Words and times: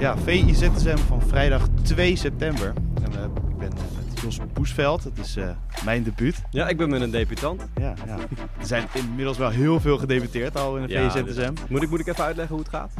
Ja, 0.00 0.18
VIZSM 0.18 0.96
van 0.96 1.22
vrijdag 1.22 1.68
2 1.82 2.16
september. 2.16 2.72
En 3.02 3.12
uh, 3.12 3.22
ik 3.24 3.58
ben 3.58 3.68
uh, 3.68 3.82
met 3.96 4.20
Jos 4.22 4.38
Boesveld. 4.52 5.04
Het 5.04 5.18
is 5.18 5.36
uh, 5.36 5.50
mijn 5.84 6.02
debuut. 6.02 6.42
Ja, 6.50 6.68
ik 6.68 6.76
ben 6.76 6.90
met 6.90 7.00
een 7.00 7.10
debutant. 7.10 7.66
Ja, 7.80 7.94
ja. 8.06 8.16
Er 8.58 8.66
zijn 8.66 8.86
inmiddels 8.94 9.38
wel 9.38 9.50
heel 9.50 9.80
veel 9.80 9.98
gedebuteerd 9.98 10.56
al 10.56 10.76
in 10.76 10.86
de 10.86 10.92
ja, 10.92 11.10
VIZSM. 11.10 11.52
Moet 11.68 11.82
ik, 11.82 11.90
moet 11.90 12.00
ik 12.00 12.06
even 12.06 12.24
uitleggen 12.24 12.54
hoe 12.54 12.64
het 12.64 12.74
gaat? 12.74 12.92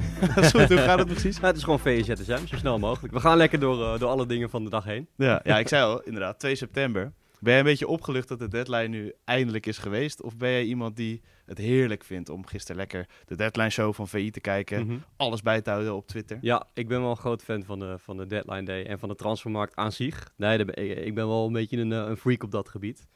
Hoe 0.68 0.78
gaat 0.78 0.98
het 0.98 1.08
precies? 1.08 1.34
Nou, 1.34 1.46
het 1.46 1.56
is 1.56 1.62
gewoon 1.62 1.78
VIZSM, 1.78 2.46
zo 2.46 2.56
snel 2.56 2.78
mogelijk. 2.78 3.14
We 3.14 3.20
gaan 3.20 3.36
lekker 3.36 3.60
door, 3.60 3.98
door 3.98 4.08
alle 4.08 4.26
dingen 4.26 4.50
van 4.50 4.64
de 4.64 4.70
dag 4.70 4.84
heen. 4.84 5.08
Ja, 5.16 5.40
ja, 5.44 5.58
ik 5.58 5.68
zei 5.68 5.84
al, 5.84 6.00
inderdaad, 6.00 6.38
2 6.38 6.54
september. 6.54 7.12
Ben 7.40 7.52
jij 7.52 7.58
een 7.58 7.68
beetje 7.68 7.86
opgelucht 7.86 8.28
dat 8.28 8.38
de 8.38 8.48
deadline 8.48 8.88
nu 8.88 9.12
eindelijk 9.24 9.66
is 9.66 9.78
geweest? 9.78 10.22
Of 10.22 10.36
ben 10.36 10.50
jij 10.50 10.64
iemand 10.64 10.96
die 10.96 11.22
het 11.46 11.58
heerlijk 11.58 12.04
vindt 12.04 12.28
om 12.28 12.46
gisteren 12.46 12.76
lekker 12.76 13.08
de 13.26 13.36
deadline 13.36 13.70
show 13.70 13.94
van 13.94 14.08
VI 14.08 14.30
te 14.30 14.40
kijken, 14.40 14.82
mm 14.82 14.88
-hmm. 14.88 15.04
alles 15.16 15.42
bij 15.42 15.60
te 15.60 15.70
houden 15.70 15.94
op 15.94 16.06
Twitter? 16.06 16.38
Ja, 16.40 16.66
ik 16.74 16.88
ben 16.88 17.00
wel 17.00 17.10
een 17.10 17.16
groot 17.16 17.42
fan 17.42 17.64
van 17.64 17.78
de, 17.78 17.98
van 17.98 18.16
de 18.16 18.26
deadline 18.26 18.62
day 18.62 18.84
en 18.84 18.98
van 18.98 19.08
de 19.08 19.14
transfermarkt 19.14 19.76
aan 19.76 19.92
zich. 19.92 20.32
Nee, 20.36 20.64
ik 21.04 21.14
ben 21.14 21.28
wel 21.28 21.46
een 21.46 21.52
beetje 21.52 21.76
een, 21.76 21.90
een 21.90 22.16
freak 22.16 22.42
op 22.42 22.50
dat 22.50 22.68
gebied 22.68 23.06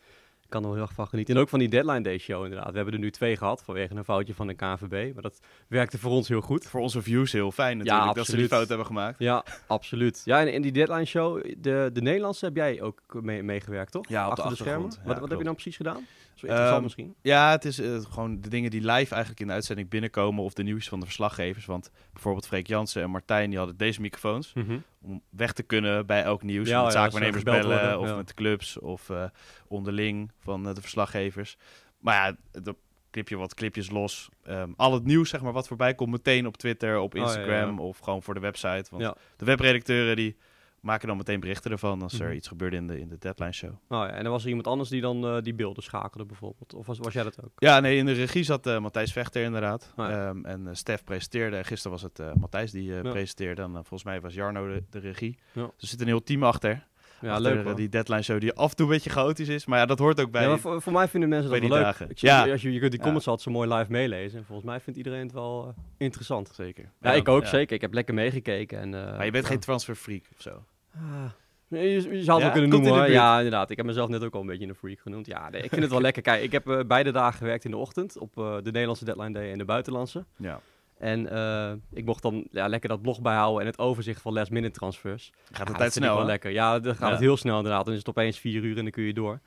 kan 0.55 0.63
er 0.63 0.69
wel 0.69 0.79
heel 0.79 0.87
erg 0.87 0.97
van 0.97 1.07
genieten. 1.07 1.35
En 1.35 1.41
ook 1.41 1.49
van 1.49 1.59
die 1.59 1.69
Deadline 1.69 2.01
Day 2.01 2.19
show 2.19 2.45
inderdaad. 2.45 2.71
We 2.71 2.77
hebben 2.77 2.95
er 2.95 3.01
nu 3.01 3.11
twee 3.11 3.37
gehad 3.37 3.63
vanwege 3.65 3.95
een 3.95 4.05
foutje 4.05 4.35
van 4.35 4.47
de 4.47 4.55
KVB. 4.55 5.15
Maar 5.15 5.23
dat 5.23 5.41
werkte 5.69 5.99
voor 5.99 6.11
ons 6.11 6.29
heel 6.29 6.41
goed. 6.41 6.67
Voor 6.67 6.81
onze 6.81 7.03
views 7.03 7.33
heel 7.33 7.53
fijn 7.53 7.77
natuurlijk 7.77 8.07
ja, 8.07 8.13
dat 8.13 8.27
ze 8.27 8.37
die 8.37 8.47
fout 8.47 8.69
hebben 8.69 8.87
gemaakt. 8.87 9.19
Ja, 9.19 9.45
absoluut. 9.67 10.23
Ja, 10.25 10.41
en 10.41 10.53
in 10.53 10.63
die 10.63 10.73
Deadline 10.73 11.05
show, 11.05 11.43
de, 11.59 11.91
de 11.93 12.03
Nederlandse 12.03 12.45
heb 12.45 12.57
jij 12.57 12.83
ook 12.83 13.01
mee, 13.09 13.43
meegewerkt, 13.43 13.93
toch? 13.93 14.09
Ja, 14.09 14.25
op 14.25 14.33
Achter 14.33 14.49
de, 14.49 14.57
schermen. 14.57 14.91
Ja, 14.91 14.97
wat, 15.05 15.19
wat 15.19 15.29
heb 15.29 15.39
je 15.39 15.45
dan 15.45 15.55
precies 15.55 15.77
gedaan? 15.77 16.07
Um, 16.43 16.83
misschien. 16.83 17.15
Ja, 17.23 17.51
het 17.51 17.65
is 17.65 17.81
uh, 17.81 18.01
gewoon 18.11 18.41
de 18.41 18.49
dingen 18.49 18.71
die 18.71 18.81
live 18.81 19.13
eigenlijk 19.13 19.41
in 19.41 19.47
de 19.47 19.53
uitzending 19.53 19.89
binnenkomen 19.89 20.45
of 20.45 20.53
de 20.53 20.63
nieuws 20.63 20.89
van 20.89 21.01
de 21.01 21.07
verslaggevers. 21.07 21.67
Want 21.67 21.91
bijvoorbeeld 22.13 22.47
Freek 22.47 22.67
Jansen 22.67 23.03
en 23.03 23.11
Martijn 23.11 23.49
die 23.49 23.59
hadden 23.59 23.77
deze 23.77 24.01
microfoons 24.01 24.53
mm 24.53 24.67
-hmm. 24.67 24.83
om 25.03 25.23
weg 25.31 25.53
te 25.53 25.63
kunnen 25.63 26.07
bij 26.07 26.23
elk 26.23 26.43
nieuws. 26.43 26.69
Ja, 26.69 26.83
met 26.83 26.93
ja, 26.93 26.99
zaakwaarnemers 26.99 27.43
bellen 27.43 27.67
worden, 27.67 28.01
of 28.01 28.09
ja. 28.09 28.17
met 28.17 28.29
de 28.29 28.35
clubs 28.35 28.79
of 28.79 29.09
uh, 29.09 29.25
onderling 29.69 30.33
van 30.39 30.69
uh, 30.69 30.75
de 30.75 30.81
verslaggevers. 30.81 31.57
Maar 31.99 32.15
ja, 32.15 32.61
dan 32.63 32.77
knip 33.11 33.29
je 33.29 33.37
wat 33.37 33.55
clipjes 33.55 33.91
los. 33.91 34.29
Um, 34.49 34.75
al 34.77 34.93
het 34.93 35.05
nieuws 35.05 35.31
zeg 35.31 35.43
maar 35.43 35.53
wat 35.53 35.69
voorbij 35.69 35.95
komt 35.95 36.11
meteen 36.11 36.47
op 36.47 36.57
Twitter, 36.57 36.99
op 36.99 37.15
Instagram 37.15 37.79
of 37.79 37.99
gewoon 37.99 38.23
voor 38.23 38.35
de 38.35 38.41
website. 38.41 38.85
Want 38.91 39.17
de 39.37 39.45
webredacteuren 39.45 40.17
die 40.17 40.37
maken 40.85 41.09
dan 41.09 41.17
meteen 41.17 41.41
berichten 41.41 41.71
ervan 41.71 42.03
als 42.03 42.13
er 42.13 42.21
mm 42.21 42.27
-hmm. 42.27 42.37
iets 42.37 42.49
gebeurde 42.49 42.77
in 42.77 42.87
de, 42.87 43.01
in 43.01 43.09
de 43.09 43.19
deadline 43.19 43.53
show. 43.53 43.71
Oh 43.71 43.79
ja, 43.89 44.11
en 44.11 44.25
er 44.25 44.31
was 44.31 44.43
er 44.43 44.49
iemand 44.49 44.67
anders 44.67 44.89
die 44.89 45.01
dan 45.01 45.25
uh, 45.25 45.43
die 45.43 45.55
beelden 45.55 45.83
schakelde 45.83 46.27
bijvoorbeeld? 46.27 46.75
Of 46.75 46.87
was, 46.87 46.99
was 46.99 47.13
jij 47.13 47.23
dat 47.23 47.45
ook? 47.45 47.53
Ja, 47.57 47.81
nee, 47.81 47.97
in 47.97 48.07
de 48.07 48.13
regie 48.13 48.43
zat 48.43 48.67
uh, 48.67 48.79
Matthijs 48.79 49.13
Vechter 49.13 49.43
inderdaad. 49.43 49.93
Oh 49.97 50.09
ja. 50.09 50.29
um, 50.29 50.45
en 50.45 50.61
uh, 50.61 50.69
Stef 50.73 51.05
presenteerde. 51.05 51.57
En 51.57 51.65
gisteren 51.65 51.93
was 51.93 52.03
het 52.03 52.37
Matthijs 52.37 52.71
die 52.71 52.93
ja. 52.93 53.01
presenteerde. 53.01 53.63
En 53.63 53.73
volgens 53.73 54.05
mij 54.05 54.21
was 54.21 54.35
Jarno 54.35 54.67
de, 54.67 54.83
de 54.91 54.99
regie. 54.99 55.39
Ja. 55.53 55.63
Dus 55.63 55.83
er 55.83 55.89
zit 55.89 56.01
een 56.01 56.07
heel 56.07 56.23
team 56.23 56.43
achter. 56.43 56.87
Ja, 57.21 57.35
achter, 57.35 57.65
leuk. 57.65 57.77
Die 57.77 57.89
deadline 57.89 58.23
show 58.23 58.41
die 58.41 58.53
af 58.53 58.71
en 58.71 58.77
toe 58.77 58.87
een 58.87 58.93
beetje 58.93 59.11
chaotisch 59.11 59.49
is. 59.49 59.67
Maar 59.67 59.79
ja, 59.79 59.87
dat 59.87 59.99
hoort 59.99 60.21
ook 60.21 60.31
bij. 60.31 60.43
Ja, 60.43 60.57
voor, 60.57 60.83
voor, 60.83 60.93
mij 60.93 61.09
vinden 61.09 61.29
mensen 61.29 61.51
dat 61.51 61.61
wel 61.61 61.69
leuk. 61.69 61.83
Dagen. 61.83 62.11
Ik 62.11 62.19
zie, 62.19 62.29
ja. 62.29 62.51
Als 62.51 62.63
je, 62.63 62.73
je 62.73 62.79
kunt 62.79 62.91
die 62.91 63.01
comments 63.01 63.27
altijd 63.27 63.47
zo 63.47 63.51
mooi 63.51 63.75
live 63.75 63.91
meelezen. 63.91 64.39
En 64.39 64.45
volgens 64.45 64.67
mij 64.67 64.81
vindt 64.81 64.99
iedereen 64.99 65.23
het 65.23 65.33
wel 65.33 65.75
interessant. 65.97 66.51
Zeker. 66.55 66.93
Ja, 67.01 67.13
ik 67.13 67.29
ook 67.29 67.47
zeker. 67.47 67.75
Ik 67.75 67.81
heb 67.81 67.95
lekker 67.95 68.15
meegekeken. 68.15 68.79
En, 68.79 68.91
maar 68.91 69.25
je 69.25 69.31
bent 69.31 69.47
geen 69.47 69.61
transfer 69.61 69.95
freak 69.95 70.23
of 70.37 70.43
zo? 70.43 70.65
Ah. 70.97 71.31
Je, 71.69 71.91
je 71.91 72.01
zou 72.01 72.13
het 72.13 72.27
ja, 72.27 72.39
wel 72.39 72.51
kunnen 72.51 72.71
noemen. 72.71 73.11
Ja, 73.11 73.37
inderdaad. 73.37 73.71
Ik 73.71 73.77
heb 73.77 73.87
mezelf 73.87 74.09
net 74.09 74.25
ook 74.25 74.35
al 74.35 74.41
een 74.41 74.47
beetje 74.47 74.67
een 74.67 74.75
freak 74.75 75.01
genoemd. 75.01 75.27
Ja, 75.27 75.51
nee, 75.51 75.63
ik 75.63 75.69
vind 75.69 75.83
het 75.83 75.91
wel 75.91 76.01
lekker. 76.09 76.23
Kijk, 76.23 76.43
ik 76.43 76.53
heb 76.53 76.69
uh, 76.69 76.81
beide 76.87 77.11
dagen 77.11 77.39
gewerkt 77.39 77.65
in 77.65 77.71
de 77.71 77.77
ochtend 77.77 78.19
op 78.19 78.39
uh, 78.39 78.55
de 78.55 78.71
Nederlandse 78.71 79.05
deadline 79.05 79.33
day 79.33 79.53
en 79.53 79.59
de 79.59 79.65
buitenlandse. 79.65 80.25
Ja. 80.37 80.61
En 80.99 81.33
uh, 81.33 81.73
ik 81.91 82.05
mocht 82.05 82.23
dan 82.23 82.47
ja, 82.51 82.67
lekker 82.69 82.89
dat 82.89 83.03
blog 83.03 83.21
bijhouden 83.21 83.61
en 83.61 83.67
het 83.67 83.79
overzicht 83.79 84.21
van 84.21 84.33
last 84.33 84.51
minute 84.51 84.79
transfers. 84.79 85.33
Gaat 85.53 85.67
de 85.67 85.73
ja, 85.73 85.79
tijd 85.79 85.93
snel? 85.93 86.17
Wel 86.17 86.25
lekker. 86.25 86.51
Ja, 86.51 86.79
dan 86.79 86.95
gaat 86.97 87.11
het 87.11 87.21
heel 87.21 87.37
snel 87.37 87.57
inderdaad. 87.57 87.85
Dan 87.85 87.93
is 87.93 87.99
het 87.99 88.09
opeens 88.09 88.39
vier 88.39 88.63
uur 88.63 88.77
en 88.77 88.83
dan 88.83 88.93
kun 88.93 89.03
je 89.03 89.15
door. 89.15 89.41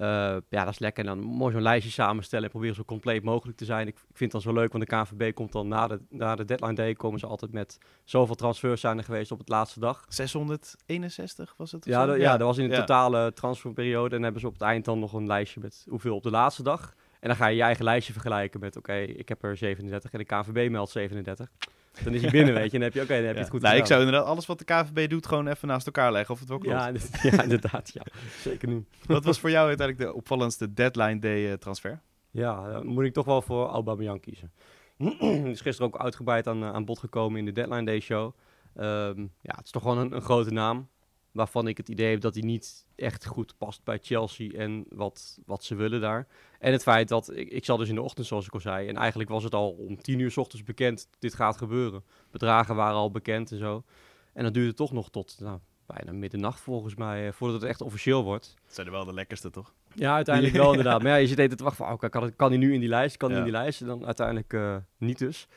Uh, 0.00 0.04
ja, 0.48 0.64
dat 0.64 0.68
is 0.68 0.78
lekker. 0.78 1.06
En 1.06 1.10
dan 1.16 1.24
mooi 1.24 1.52
zo'n 1.52 1.62
lijstje 1.62 1.90
samenstellen 1.90 2.44
en 2.44 2.50
proberen 2.50 2.74
zo 2.74 2.84
compleet 2.84 3.22
mogelijk 3.22 3.58
te 3.58 3.64
zijn. 3.64 3.86
Ik, 3.86 3.94
ik 4.08 4.16
vind 4.16 4.32
dat 4.32 4.42
zo 4.42 4.52
leuk, 4.52 4.72
want 4.72 4.88
de 4.88 4.96
KVB 4.96 5.34
komt 5.34 5.52
dan 5.52 5.68
na 5.68 5.86
de, 5.86 6.00
na 6.08 6.34
de 6.34 6.44
deadline 6.44 6.74
day... 6.74 6.94
komen 6.94 7.20
ze 7.20 7.26
altijd 7.26 7.52
met 7.52 7.78
zoveel 8.04 8.34
transfers 8.34 8.80
zijn 8.80 8.98
er 8.98 9.04
geweest 9.04 9.32
op 9.32 9.38
het 9.38 9.48
laatste 9.48 9.80
dag. 9.80 10.04
661 10.08 11.54
was 11.56 11.72
het? 11.72 11.84
Ja, 11.84 12.04
ja, 12.04 12.14
ja, 12.14 12.36
dat 12.36 12.46
was 12.46 12.58
in 12.58 12.68
de 12.68 12.74
ja. 12.74 12.80
totale 12.80 13.32
transferperiode. 13.32 14.16
En 14.16 14.22
hebben 14.22 14.40
ze 14.40 14.46
op 14.46 14.52
het 14.52 14.62
eind 14.62 14.84
dan 14.84 14.98
nog 14.98 15.12
een 15.12 15.26
lijstje 15.26 15.60
met 15.60 15.86
hoeveel 15.88 16.14
op 16.14 16.22
de 16.22 16.30
laatste 16.30 16.62
dag. 16.62 16.94
En 17.20 17.28
dan 17.28 17.36
ga 17.36 17.46
je 17.46 17.56
je 17.56 17.62
eigen 17.62 17.84
lijstje 17.84 18.12
vergelijken 18.12 18.60
met... 18.60 18.76
oké, 18.76 18.90
okay, 18.90 19.04
ik 19.04 19.28
heb 19.28 19.42
er 19.42 19.56
37 19.56 20.12
en 20.12 20.18
de 20.18 20.24
KVB 20.24 20.70
meldt 20.70 20.90
37. 20.90 21.50
Dan 22.04 22.14
is 22.14 22.22
hij 22.22 22.30
binnen, 22.30 22.54
weet 22.54 22.70
je. 22.70 22.78
En 22.78 22.80
dan 22.80 22.82
heb 22.82 22.92
je, 22.92 23.00
oké, 23.00 23.10
okay, 23.10 23.16
dan 23.16 23.26
heb 23.26 23.34
je 23.34 23.40
het 23.40 23.50
goed 23.50 23.60
nou, 23.60 23.76
Ik 23.76 23.86
zou 23.86 24.00
inderdaad 24.00 24.26
alles 24.26 24.46
wat 24.46 24.58
de 24.58 24.64
KVB 24.64 25.10
doet 25.10 25.26
gewoon 25.26 25.48
even 25.48 25.68
naast 25.68 25.86
elkaar 25.86 26.12
leggen 26.12 26.34
of 26.34 26.40
het 26.40 26.48
wel 26.48 26.58
klopt. 26.58 26.76
Ja, 27.22 27.30
ja 27.30 27.42
inderdaad. 27.42 27.90
Ja. 27.94 28.02
Zeker 28.40 28.68
nu. 28.68 28.84
Wat 29.06 29.24
was 29.24 29.40
voor 29.40 29.50
jou 29.50 29.68
uiteindelijk 29.68 30.08
de 30.08 30.14
opvallendste 30.16 30.72
deadline 30.72 31.18
day 31.18 31.50
uh, 31.50 31.52
transfer? 31.52 32.00
Ja, 32.30 32.72
dan 32.72 32.86
moet 32.86 33.04
ik 33.04 33.12
toch 33.12 33.24
wel 33.24 33.42
voor 33.42 33.66
Aubameyang 33.66 34.20
kiezen. 34.20 34.52
is 35.50 35.60
gisteren 35.60 35.92
ook 35.92 36.00
uitgebreid 36.00 36.46
aan, 36.46 36.64
aan 36.64 36.84
bod 36.84 36.98
gekomen 36.98 37.38
in 37.38 37.44
de 37.44 37.52
deadline 37.52 37.84
day 37.84 38.00
show. 38.00 38.34
Um, 38.76 39.32
ja, 39.40 39.54
het 39.56 39.64
is 39.64 39.70
toch 39.70 39.82
gewoon 39.82 39.98
een, 39.98 40.14
een 40.14 40.22
grote 40.22 40.50
naam 40.50 40.88
waarvan 41.32 41.68
ik 41.68 41.76
het 41.76 41.88
idee 41.88 42.10
heb 42.10 42.20
dat 42.20 42.34
hij 42.34 42.42
niet 42.42 42.86
echt 42.94 43.26
goed 43.26 43.54
past 43.58 43.84
bij 43.84 43.98
Chelsea 44.02 44.50
en 44.52 44.84
wat, 44.88 45.38
wat 45.46 45.64
ze 45.64 45.74
willen 45.74 46.00
daar. 46.00 46.26
En 46.58 46.72
het 46.72 46.82
feit 46.82 47.08
dat, 47.08 47.36
ik, 47.36 47.50
ik 47.50 47.64
zat 47.64 47.78
dus 47.78 47.88
in 47.88 47.94
de 47.94 48.02
ochtend 48.02 48.26
zoals 48.26 48.46
ik 48.46 48.54
al 48.54 48.60
zei, 48.60 48.88
en 48.88 48.96
eigenlijk 48.96 49.30
was 49.30 49.44
het 49.44 49.54
al 49.54 49.70
om 49.70 50.00
tien 50.02 50.18
uur 50.18 50.30
s 50.30 50.36
ochtends 50.36 50.64
bekend, 50.64 51.08
dit 51.18 51.34
gaat 51.34 51.56
gebeuren. 51.56 52.04
Bedragen 52.30 52.76
waren 52.76 52.96
al 52.96 53.10
bekend 53.10 53.52
en 53.52 53.58
zo. 53.58 53.84
En 54.32 54.42
dan 54.42 54.52
duurde 54.52 54.68
het 54.68 54.76
toch 54.76 54.92
nog 54.92 55.10
tot 55.10 55.36
nou, 55.40 55.58
bijna 55.86 56.12
middernacht 56.12 56.60
volgens 56.60 56.94
mij, 56.94 57.26
eh, 57.26 57.32
voordat 57.32 57.60
het 57.60 57.70
echt 57.70 57.80
officieel 57.80 58.24
wordt. 58.24 58.54
Dat 58.64 58.74
zijn 58.74 58.86
er 58.86 58.92
wel 58.92 59.04
de 59.04 59.14
lekkerste 59.14 59.50
toch? 59.50 59.74
Ja, 59.94 60.14
uiteindelijk 60.14 60.56
wel 60.56 60.70
inderdaad. 60.76 61.02
Maar 61.02 61.10
ja, 61.10 61.16
je 61.16 61.26
zit 61.26 61.38
even 61.38 61.56
te 61.56 61.64
wachten 61.64 61.84
van, 61.84 61.94
oh, 61.94 62.10
kan, 62.10 62.36
kan 62.36 62.48
hij 62.48 62.58
nu 62.58 62.74
in 62.74 62.80
die 62.80 62.88
lijst, 62.88 63.16
kan 63.16 63.30
hij 63.30 63.38
ja. 63.38 63.44
in 63.44 63.50
die 63.50 63.60
lijst? 63.60 63.80
En 63.80 63.86
dan 63.86 64.06
uiteindelijk 64.06 64.52
uh, 64.52 64.76
niet 64.98 65.18
dus. 65.18 65.48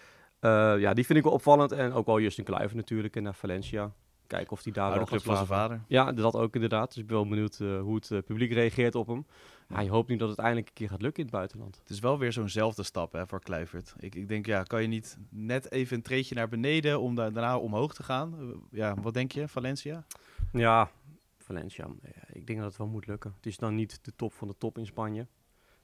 Uh, 0.42 0.74
ja, 0.80 0.94
die 0.94 1.06
vind 1.06 1.18
ik 1.18 1.24
wel 1.24 1.34
opvallend. 1.34 1.72
En 1.72 1.94
ook 1.94 2.06
wel 2.06 2.20
Justin 2.20 2.44
Kluivert 2.44 2.76
natuurlijk 2.76 3.16
en 3.16 3.24
naar 3.24 3.36
Valencia 3.36 3.94
kijken 4.32 4.52
of 4.52 4.64
hij 4.64 4.74
daar 4.74 4.94
wel 4.94 5.06
club 5.06 5.22
van 5.22 5.36
zijn 5.36 5.48
vader. 5.48 5.82
Ja, 5.88 6.12
dat 6.12 6.36
ook 6.36 6.54
inderdaad. 6.54 6.88
Dus 6.88 6.98
ik 6.98 7.08
ben 7.08 7.16
wel 7.16 7.28
benieuwd 7.28 7.60
uh, 7.60 7.82
hoe 7.82 7.96
het 7.96 8.10
uh, 8.10 8.20
publiek 8.20 8.52
reageert 8.52 8.96
op 8.96 9.08
hem. 9.08 9.26
Ja, 9.68 9.80
je 9.80 9.90
hoopt 9.90 10.10
nu 10.10 10.16
dat 10.16 10.30
het 10.30 10.40
eindelijk 10.40 10.68
een 10.68 10.74
keer 10.74 10.90
gaat 10.90 11.02
lukken 11.02 11.24
in 11.24 11.30
het 11.30 11.38
buitenland. 11.38 11.78
Het 11.80 11.90
is 11.90 12.00
wel 12.00 12.18
weer 12.20 12.32
zo'nzelfde 12.32 12.84
stap 12.84 13.12
hè, 13.12 13.28
voor 13.28 13.42
Kluivert. 13.42 13.94
Ik, 13.98 14.16
ik 14.16 14.28
denk, 14.28 14.46
ja, 14.46 14.64
kan 14.64 14.82
je 14.82 14.88
niet 14.88 15.18
net 15.30 15.72
even 15.72 15.96
een 15.96 16.02
treetje 16.02 16.36
naar 16.36 16.50
beneden 16.50 17.00
om 17.00 17.16
da 17.16 17.30
daarna 17.30 17.58
omhoog 17.58 17.94
te 17.94 18.04
gaan? 18.04 18.36
Uh, 18.40 18.56
ja, 18.72 18.96
wat 19.02 19.14
denk 19.14 19.32
je, 19.32 19.48
Valencia? 19.48 20.06
Ja, 20.52 20.92
Valencia. 21.38 21.88
Ik 22.34 22.48
denk 22.48 22.60
dat 22.60 22.68
het 22.68 22.78
wel 22.78 22.88
moet 22.88 23.08
lukken. 23.08 23.34
Het 23.36 23.46
is 23.46 23.58
dan 23.58 23.76
niet 23.76 24.00
de 24.02 24.16
top 24.16 24.34
van 24.34 24.48
de 24.48 24.58
top 24.58 24.78
in 24.78 24.86
Spanje. 24.86 25.28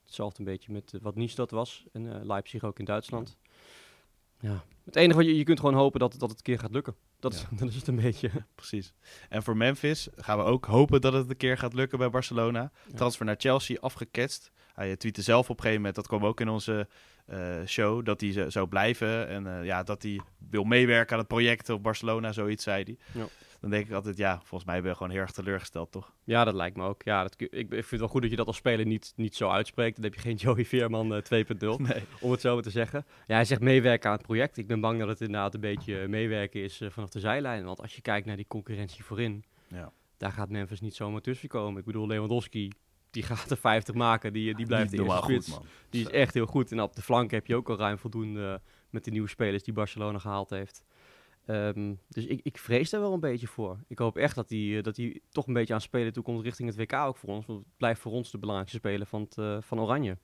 Hetzelfde 0.03 0.40
een 0.40 0.46
beetje 0.46 0.72
met 0.72 0.94
wat 1.02 1.16
Nice 1.16 1.35
dat 1.35 1.52
was. 1.52 1.85
En 1.91 2.25
Leipzig 2.25 2.64
ook 2.64 2.79
in 2.79 2.85
Duitsland. 2.85 3.38
Ja. 4.40 4.64
Het 4.86 4.96
enige 4.96 5.18
wat 5.18 5.25
je, 5.25 5.38
je 5.38 5.44
kunt 5.44 5.59
gewoon 5.59 5.75
hopen 5.75 6.00
dat, 6.00 6.12
dat 6.20 6.30
het 6.30 6.38
een 6.38 6.44
keer 6.44 6.59
gaat 6.59 6.72
lukken. 6.72 6.96
Dat, 7.20 7.34
ja. 7.34 7.40
is, 7.40 7.58
dat 7.59 7.70
is 7.70 7.75
het 7.75 7.88
een 7.88 7.96
beetje. 7.96 8.31
Precies. 8.56 8.94
En 9.30 9.44
voor 9.44 9.58
Memphis 9.58 10.08
gaan 10.16 10.38
we 10.38 10.44
ook 10.44 10.66
hopen 10.66 11.02
dat 11.02 11.14
het 11.14 11.30
een 11.30 11.38
keer 11.38 11.58
gaat 11.58 11.74
lukken 11.74 11.98
bij 11.98 12.09
Barcelona. 12.09 12.72
Transfer 12.96 13.26
naar 13.26 13.36
Chelsea 13.38 13.78
afgeketst. 13.80 14.52
Hij 14.74 14.96
tweette 14.96 15.22
zelf 15.22 15.50
op 15.50 15.50
een 15.50 15.56
gegeven 15.56 15.78
moment, 15.78 15.96
dat 15.96 16.08
kwam 16.08 16.26
ook 16.26 16.40
in 16.40 16.50
onze 16.50 16.88
uh, 17.30 17.66
show, 17.66 18.06
dat 18.06 18.22
hij 18.22 18.50
zou 18.50 18.68
blijven. 18.68 19.28
En 19.28 19.46
uh, 19.46 19.66
ja, 19.66 19.84
dat 19.84 20.03
hij 20.03 20.22
wil 20.50 20.64
meewerken 20.64 21.14
aan 21.14 21.20
het 21.20 21.28
project 21.28 21.70
op 21.70 21.84
Barcelona, 21.84 22.31
zoiets 22.31 22.64
zei 22.64 22.84
hij. 22.84 22.97
Ja 23.22 23.28
dan 23.62 23.69
denk 23.69 23.88
ik 23.88 23.94
altijd, 23.94 24.18
ja, 24.18 24.38
volgens 24.38 24.63
mij 24.63 24.81
ben 24.81 24.90
je 24.90 24.95
gewoon 24.95 25.12
heel 25.12 25.22
erg 25.22 25.31
teleurgesteld, 25.31 25.91
toch? 25.91 26.13
Ja, 26.23 26.44
dat 26.44 26.53
lijkt 26.53 26.78
me 26.78 26.84
ook. 26.84 27.03
Ja, 27.03 27.22
dat, 27.22 27.34
ik, 27.38 27.51
ik 27.51 27.68
vind 27.69 27.90
het 27.90 28.00
wel 28.00 28.07
goed 28.07 28.22
dat 28.22 28.31
je 28.31 28.38
dat 28.38 28.47
als 28.47 28.56
speler 28.56 28.85
niet, 28.85 29.13
niet 29.16 29.35
zo 29.35 29.50
uitspreekt. 29.50 29.95
Dan 29.95 30.03
heb 30.03 30.13
je 30.13 30.19
geen 30.19 30.35
Joey 30.44 30.66
Veerman 30.66 31.13
uh, 31.13 31.18
2.0, 31.18 31.28
nee. 31.29 32.03
om 32.19 32.31
het 32.31 32.41
zo 32.41 32.53
maar 32.53 32.63
te 32.63 32.69
zeggen. 32.69 33.06
Ja, 33.28 33.35
hij 33.35 33.46
zegt 33.46 33.62
meewerken 33.62 34.09
aan 34.09 34.16
het 34.16 34.26
project. 34.26 34.58
Ik 34.58 34.67
ben 34.67 34.79
bang 34.79 34.99
dat 34.99 35.08
het 35.08 35.22
inderdaad 35.22 35.53
een 35.53 35.59
beetje 35.59 36.08
meewerken 36.08 36.64
is 36.64 36.82
uh, 36.82 36.90
vanaf 36.90 37.09
de 37.09 37.20
zijlijn. 37.20 37.66
Want 37.66 37.82
als 37.82 37.96
je 37.96 38.02
kijkt 38.02 38.26
naar 38.26 38.35
die 38.35 38.47
concurrentie 38.47 39.03
voorin, 39.03 39.43
ja. 39.67 39.91
daar 40.17 40.32
gaat 40.32 40.49
Memphis 40.49 40.82
niet 40.82 40.96
zomaar 40.96 41.22
tussen 41.22 41.49
komen. 41.49 41.79
Ik 41.79 41.85
bedoel, 41.85 42.08
Lewandowski, 42.08 42.72
die 43.11 43.23
gaat 43.23 43.52
er 43.52 43.58
50 43.58 43.96
maken. 43.96 44.34
Die, 44.34 44.55
die 44.55 44.66
blijft 44.66 44.91
de 44.91 45.03
eerste 45.03 45.22
spits. 45.23 45.52
Goed, 45.52 45.66
die 45.90 46.02
is 46.02 46.11
echt 46.11 46.34
heel 46.34 46.46
goed. 46.46 46.72
En 46.72 46.82
op 46.82 46.96
de 46.96 47.02
flank 47.02 47.32
heb 47.32 47.47
je 47.47 47.55
ook 47.55 47.70
al 47.70 47.78
ruim 47.78 47.97
voldoende 47.97 48.61
met 48.90 49.03
de 49.03 49.11
nieuwe 49.11 49.29
spelers 49.29 49.64
die 49.64 49.73
Barcelona 49.73 50.20
gehaald 50.20 50.49
heeft. 50.49 50.84
Um, 51.49 51.99
dus 52.08 52.26
ik, 52.26 52.40
ik 52.44 52.58
vrees 52.58 52.90
daar 52.90 53.02
wel 53.02 53.14
een 53.14 53.20
beetje 53.20 53.47
voor. 53.47 53.79
Ik 53.88 53.97
hoop 53.97 54.17
echt 54.17 54.35
dat 54.35 54.49
hij 54.49 54.82
dat 54.82 54.96
die 54.96 55.22
toch 55.29 55.47
een 55.47 55.53
beetje 55.53 55.73
aan 55.73 55.82
spelen 55.82 56.14
toekomt 56.14 56.44
richting 56.44 56.70
het 56.70 56.78
WK 56.78 56.94
ook 56.94 57.17
voor 57.17 57.29
ons. 57.29 57.46
Want 57.46 57.59
het 57.59 57.78
blijft 57.78 58.02
voor 58.02 58.11
ons 58.11 58.32
de 58.32 58.38
belangrijkste 58.38 58.78
speler 58.78 59.08
van, 59.08 59.22
het, 59.22 59.38
uh, 59.38 59.58
van 59.61 59.79
Oranje. 59.79 60.17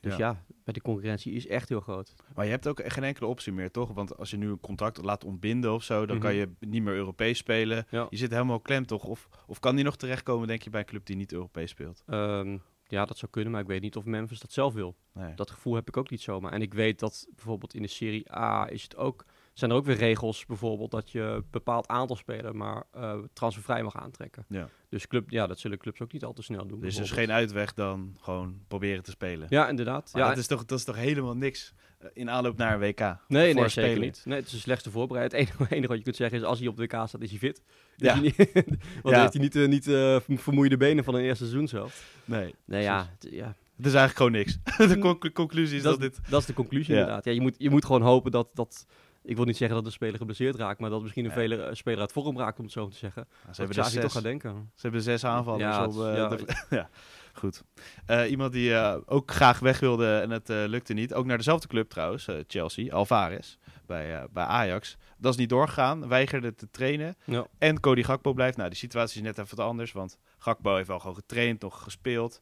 Dus 0.00 0.16
ja. 0.16 0.18
ja, 0.18 0.44
bij 0.64 0.72
de 0.72 0.80
concurrentie 0.80 1.32
is 1.32 1.46
echt 1.46 1.68
heel 1.68 1.80
groot. 1.80 2.14
Maar 2.34 2.44
je 2.44 2.50
hebt 2.50 2.68
ook 2.68 2.82
geen 2.84 3.04
enkele 3.04 3.26
optie 3.26 3.52
meer, 3.52 3.70
toch? 3.70 3.92
Want 3.92 4.16
als 4.16 4.30
je 4.30 4.36
nu 4.36 4.48
een 4.48 4.60
contract 4.60 5.02
laat 5.02 5.24
ontbinden 5.24 5.72
of 5.72 5.82
zo, 5.82 6.06
dan 6.06 6.16
mm 6.16 6.22
-hmm. 6.22 6.30
kan 6.30 6.34
je 6.34 6.50
niet 6.60 6.82
meer 6.82 6.94
Europees 6.94 7.38
spelen. 7.38 7.86
Ja. 7.90 8.06
Je 8.10 8.16
zit 8.16 8.30
helemaal 8.30 8.60
klem, 8.60 8.86
toch? 8.86 9.04
Of, 9.04 9.28
of 9.46 9.58
kan 9.58 9.74
die 9.74 9.84
nog 9.84 9.96
terechtkomen, 9.96 10.48
denk 10.48 10.62
je, 10.62 10.70
bij 10.70 10.80
een 10.80 10.86
club 10.86 11.06
die 11.06 11.16
niet 11.16 11.32
Europees 11.32 11.70
speelt? 11.70 12.02
Um, 12.06 12.62
ja, 12.86 13.04
dat 13.04 13.18
zou 13.18 13.30
kunnen, 13.30 13.52
maar 13.52 13.60
ik 13.60 13.66
weet 13.66 13.82
niet 13.82 13.96
of 13.96 14.04
Memphis 14.04 14.40
dat 14.40 14.52
zelf 14.52 14.74
wil. 14.74 14.96
Nee. 15.12 15.34
Dat 15.34 15.50
gevoel 15.50 15.74
heb 15.74 15.88
ik 15.88 15.96
ook 15.96 16.10
niet 16.10 16.20
zomaar. 16.20 16.52
En 16.52 16.62
ik 16.62 16.74
weet 16.74 16.98
dat 16.98 17.26
bijvoorbeeld 17.34 17.74
in 17.74 17.82
de 17.82 17.88
Serie 17.88 18.32
A 18.32 18.70
is 18.70 18.82
het 18.82 18.96
ook 18.96 19.24
zijn 19.60 19.70
er 19.70 19.76
ook 19.76 19.84
weer 19.84 19.96
regels, 19.96 20.46
bijvoorbeeld 20.46 20.90
dat 20.90 21.10
je 21.10 21.20
een 21.20 21.44
bepaald 21.50 21.88
aantal 21.88 22.16
spelers 22.16 22.56
maar 22.56 22.84
uh, 22.96 23.14
transfervrij 23.32 23.82
mag 23.82 23.96
aantrekken. 23.96 24.44
Ja. 24.48 24.68
Dus 24.88 25.06
club, 25.06 25.30
ja, 25.30 25.46
dat 25.46 25.58
zullen 25.58 25.78
clubs 25.78 26.00
ook 26.00 26.12
niet 26.12 26.24
al 26.24 26.32
te 26.32 26.42
snel 26.42 26.66
doen. 26.66 26.80
Dus 26.80 26.96
er 26.96 27.02
is 27.02 27.10
geen 27.10 27.32
uitweg 27.32 27.74
dan 27.74 28.16
gewoon 28.20 28.60
proberen 28.68 29.02
te 29.02 29.10
spelen. 29.10 29.46
Ja, 29.50 29.68
inderdaad. 29.68 30.10
ja, 30.14 30.28
dat, 30.28 30.38
is 30.38 30.46
toch, 30.46 30.64
dat 30.64 30.78
is 30.78 30.84
toch 30.84 30.96
helemaal 30.96 31.36
niks 31.36 31.74
eh, 31.98 32.08
in 32.12 32.30
aanloop 32.30 32.56
naar 32.56 32.72
een 32.72 32.80
WK? 32.80 33.16
Nee, 33.28 33.54
nee, 33.54 33.68
zeker 33.68 34.00
niet. 34.00 34.22
Nee, 34.24 34.38
het 34.38 34.46
is 34.46 34.52
de 34.52 34.58
slechtste 34.58 34.90
voorbereid. 34.90 35.32
Het 35.32 35.40
enige, 35.40 35.66
enige, 35.74 35.88
wat 35.88 35.96
je 35.96 36.04
kunt 36.04 36.16
zeggen 36.16 36.38
is, 36.38 36.44
als 36.44 36.58
hij 36.58 36.68
op 36.68 36.76
de 36.76 36.82
WK 36.82 37.08
staat, 37.08 37.20
is 37.20 37.30
hij 37.30 37.38
fit. 37.38 37.62
Ja. 37.96 38.20
Niet, 38.20 38.36
want 39.02 39.14
ja. 39.14 39.20
heeft 39.20 39.32
hij 39.32 39.42
niet, 39.42 39.56
uh, 39.56 39.68
niet 39.68 39.86
uh, 39.86 40.16
vermoeide 40.26 40.76
benen 40.76 41.04
van 41.04 41.14
een 41.14 41.22
eerste 41.22 41.44
seizoen 41.44 41.68
zelf. 41.68 42.14
Nee. 42.24 42.54
Nee, 42.64 42.82
ja, 42.82 43.10
ja. 43.18 43.56
Het 43.76 43.88
is 43.88 43.94
eigenlijk 43.94 44.16
gewoon 44.16 44.32
niks. 44.32 44.58
de 45.22 45.32
conclusie 45.32 45.76
is 45.76 45.82
dat, 45.82 46.00
dit... 46.00 46.18
Dat 46.28 46.40
is 46.40 46.46
de 46.46 46.52
conclusie 46.52 46.94
inderdaad. 46.94 47.24
Ja, 47.24 47.32
je, 47.32 47.40
moet, 47.40 47.54
je 47.58 47.70
moet 47.70 47.84
gewoon 47.84 48.02
hopen 48.02 48.30
dat... 48.30 48.48
dat 48.54 48.86
ik 49.22 49.36
wil 49.36 49.44
niet 49.44 49.56
zeggen 49.56 49.76
dat 49.76 49.84
de 49.84 49.92
speler 49.92 50.16
geblesseerd 50.16 50.56
raakt, 50.56 50.80
maar 50.80 50.90
dat 50.90 51.02
misschien 51.02 51.24
een 51.24 51.48
ja. 51.48 51.66
Eh, 51.66 51.74
speler 51.74 52.00
uit 52.00 52.12
vorm 52.12 52.38
raakt, 52.38 52.58
om 52.58 52.64
het 52.64 52.72
zo 52.72 52.88
te 52.88 52.96
zeggen. 52.96 53.26
Ja, 53.46 53.52
ze 53.52 53.62
hebben 53.62 53.84
zes, 53.84 54.02
toch 54.02 54.12
gaan 54.12 54.22
denken. 54.22 54.70
Ze 54.74 54.82
hebben 54.82 55.02
zes 55.02 55.24
aanvallen. 55.24 55.60
Ja, 55.60 55.84
op, 55.84 55.94
uh, 55.94 56.14
ja. 56.70 56.88
ja. 57.34 57.40
goed. 57.40 57.62
Uh, 58.10 58.30
iemand 58.30 58.52
die 58.52 58.70
uh, 58.70 58.96
ook 59.06 59.30
graag 59.30 59.58
weg 59.58 59.80
wilde 59.80 60.18
en 60.18 60.30
het 60.30 60.48
lukte 60.48 60.92
niet. 60.92 61.14
Ook 61.14 61.26
naar 61.26 61.36
dezelfde 61.36 61.68
club 61.68 61.90
trouwens, 61.90 62.28
Chelsea, 62.46 62.92
Alvarez, 62.92 63.56
bij, 63.86 64.26
bij 64.32 64.44
Ajax. 64.44 64.96
Dat 65.18 65.32
is 65.32 65.38
niet 65.38 65.48
doorgegaan, 65.48 66.08
weigerde 66.08 66.54
te 66.54 66.70
trainen. 66.70 67.16
En 67.58 67.80
Cody 67.80 68.02
Gakpo 68.02 68.32
blijft. 68.32 68.56
Nou, 68.56 68.68
die 68.68 68.78
situatie 68.78 69.20
is 69.20 69.26
net 69.26 69.38
even 69.38 69.56
wat 69.56 69.66
anders, 69.66 69.92
want 69.92 70.18
Gakpo 70.38 70.74
heeft 70.74 70.88
wel 70.88 70.98
gewoon 70.98 71.14
getraind, 71.14 71.60
nog 71.60 71.82
gespeeld. 71.82 72.40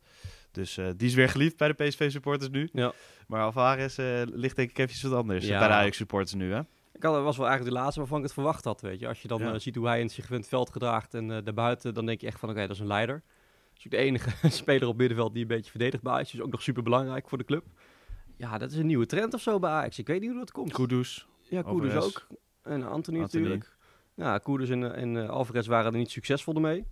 Dus 0.50 0.74
die 0.96 1.08
is 1.08 1.14
weer 1.14 1.28
geliefd 1.28 1.56
bij 1.56 1.68
de 1.68 1.84
PSV-supporters 1.84 2.50
nu. 2.50 2.68
Ja. 2.72 2.92
Maar 3.28 3.42
Alvarez 3.42 3.98
uh, 3.98 4.22
ligt 4.24 4.56
denk 4.56 4.70
ik 4.70 4.78
even 4.78 5.10
wat 5.10 5.18
anders 5.18 5.46
bij 5.46 5.58
de 5.58 5.64
Ajax-supporters 5.64 6.34
nu, 6.34 6.52
hè? 6.52 6.60
Ik 6.92 7.02
had, 7.02 7.22
was 7.22 7.36
wel 7.36 7.46
eigenlijk 7.46 7.76
de 7.76 7.82
laatste 7.82 8.00
waarvan 8.00 8.18
ik 8.18 8.24
het 8.24 8.32
verwacht 8.32 8.64
had, 8.64 8.80
weet 8.80 9.00
je. 9.00 9.08
Als 9.08 9.22
je 9.22 9.28
dan 9.28 9.42
eh, 9.42 9.58
ziet 9.58 9.74
hoe 9.74 9.86
hij 9.86 10.00
in 10.00 10.10
zich 10.10 10.30
in 10.30 10.36
het 10.36 10.48
veld 10.48 10.70
gedraagt 10.70 11.14
en 11.14 11.30
uh, 11.30 11.38
daarbuiten, 11.44 11.94
dan 11.94 12.06
denk 12.06 12.20
je 12.20 12.26
echt 12.26 12.38
van, 12.38 12.50
oké, 12.50 12.60
dat 12.60 12.70
is 12.70 12.78
een 12.78 12.86
leider. 12.86 13.22
Is 13.78 13.84
ook 13.84 13.90
de 13.90 13.96
enige 13.96 14.48
speler 14.60 14.88
op 14.88 14.96
middenveld 14.96 15.32
die 15.32 15.42
een 15.42 15.48
beetje 15.48 15.70
verdedigbaar 15.70 16.20
is. 16.20 16.30
Dus 16.30 16.40
ook 16.40 16.50
nog 16.50 16.62
super 16.62 16.82
belangrijk 16.82 17.28
voor 17.28 17.38
de 17.38 17.44
club. 17.44 17.64
Ja, 18.36 18.58
dat 18.58 18.70
is 18.70 18.76
een 18.76 18.86
nieuwe 18.86 19.06
trend 19.06 19.34
of 19.34 19.40
zo 19.40 19.58
bij 19.58 19.70
Ajax. 19.70 19.98
Ik 19.98 20.06
weet 20.06 20.20
niet 20.20 20.30
hoe 20.30 20.38
dat 20.38 20.52
komt. 20.52 20.72
Kudus. 20.72 21.26
Ja, 21.42 21.62
Kudus 21.62 21.94
ook. 21.94 22.26
En 22.62 22.82
Anthony, 22.88 23.18
natuurlijk. 23.18 23.76
Ja, 24.14 24.38
Kudus 24.38 24.70
en, 24.70 24.94
en 24.94 25.28
Alvarez 25.28 25.66
waren 25.66 25.92
er 25.92 25.98
niet 25.98 26.10
succesvol 26.10 26.54
mee. 26.54 26.86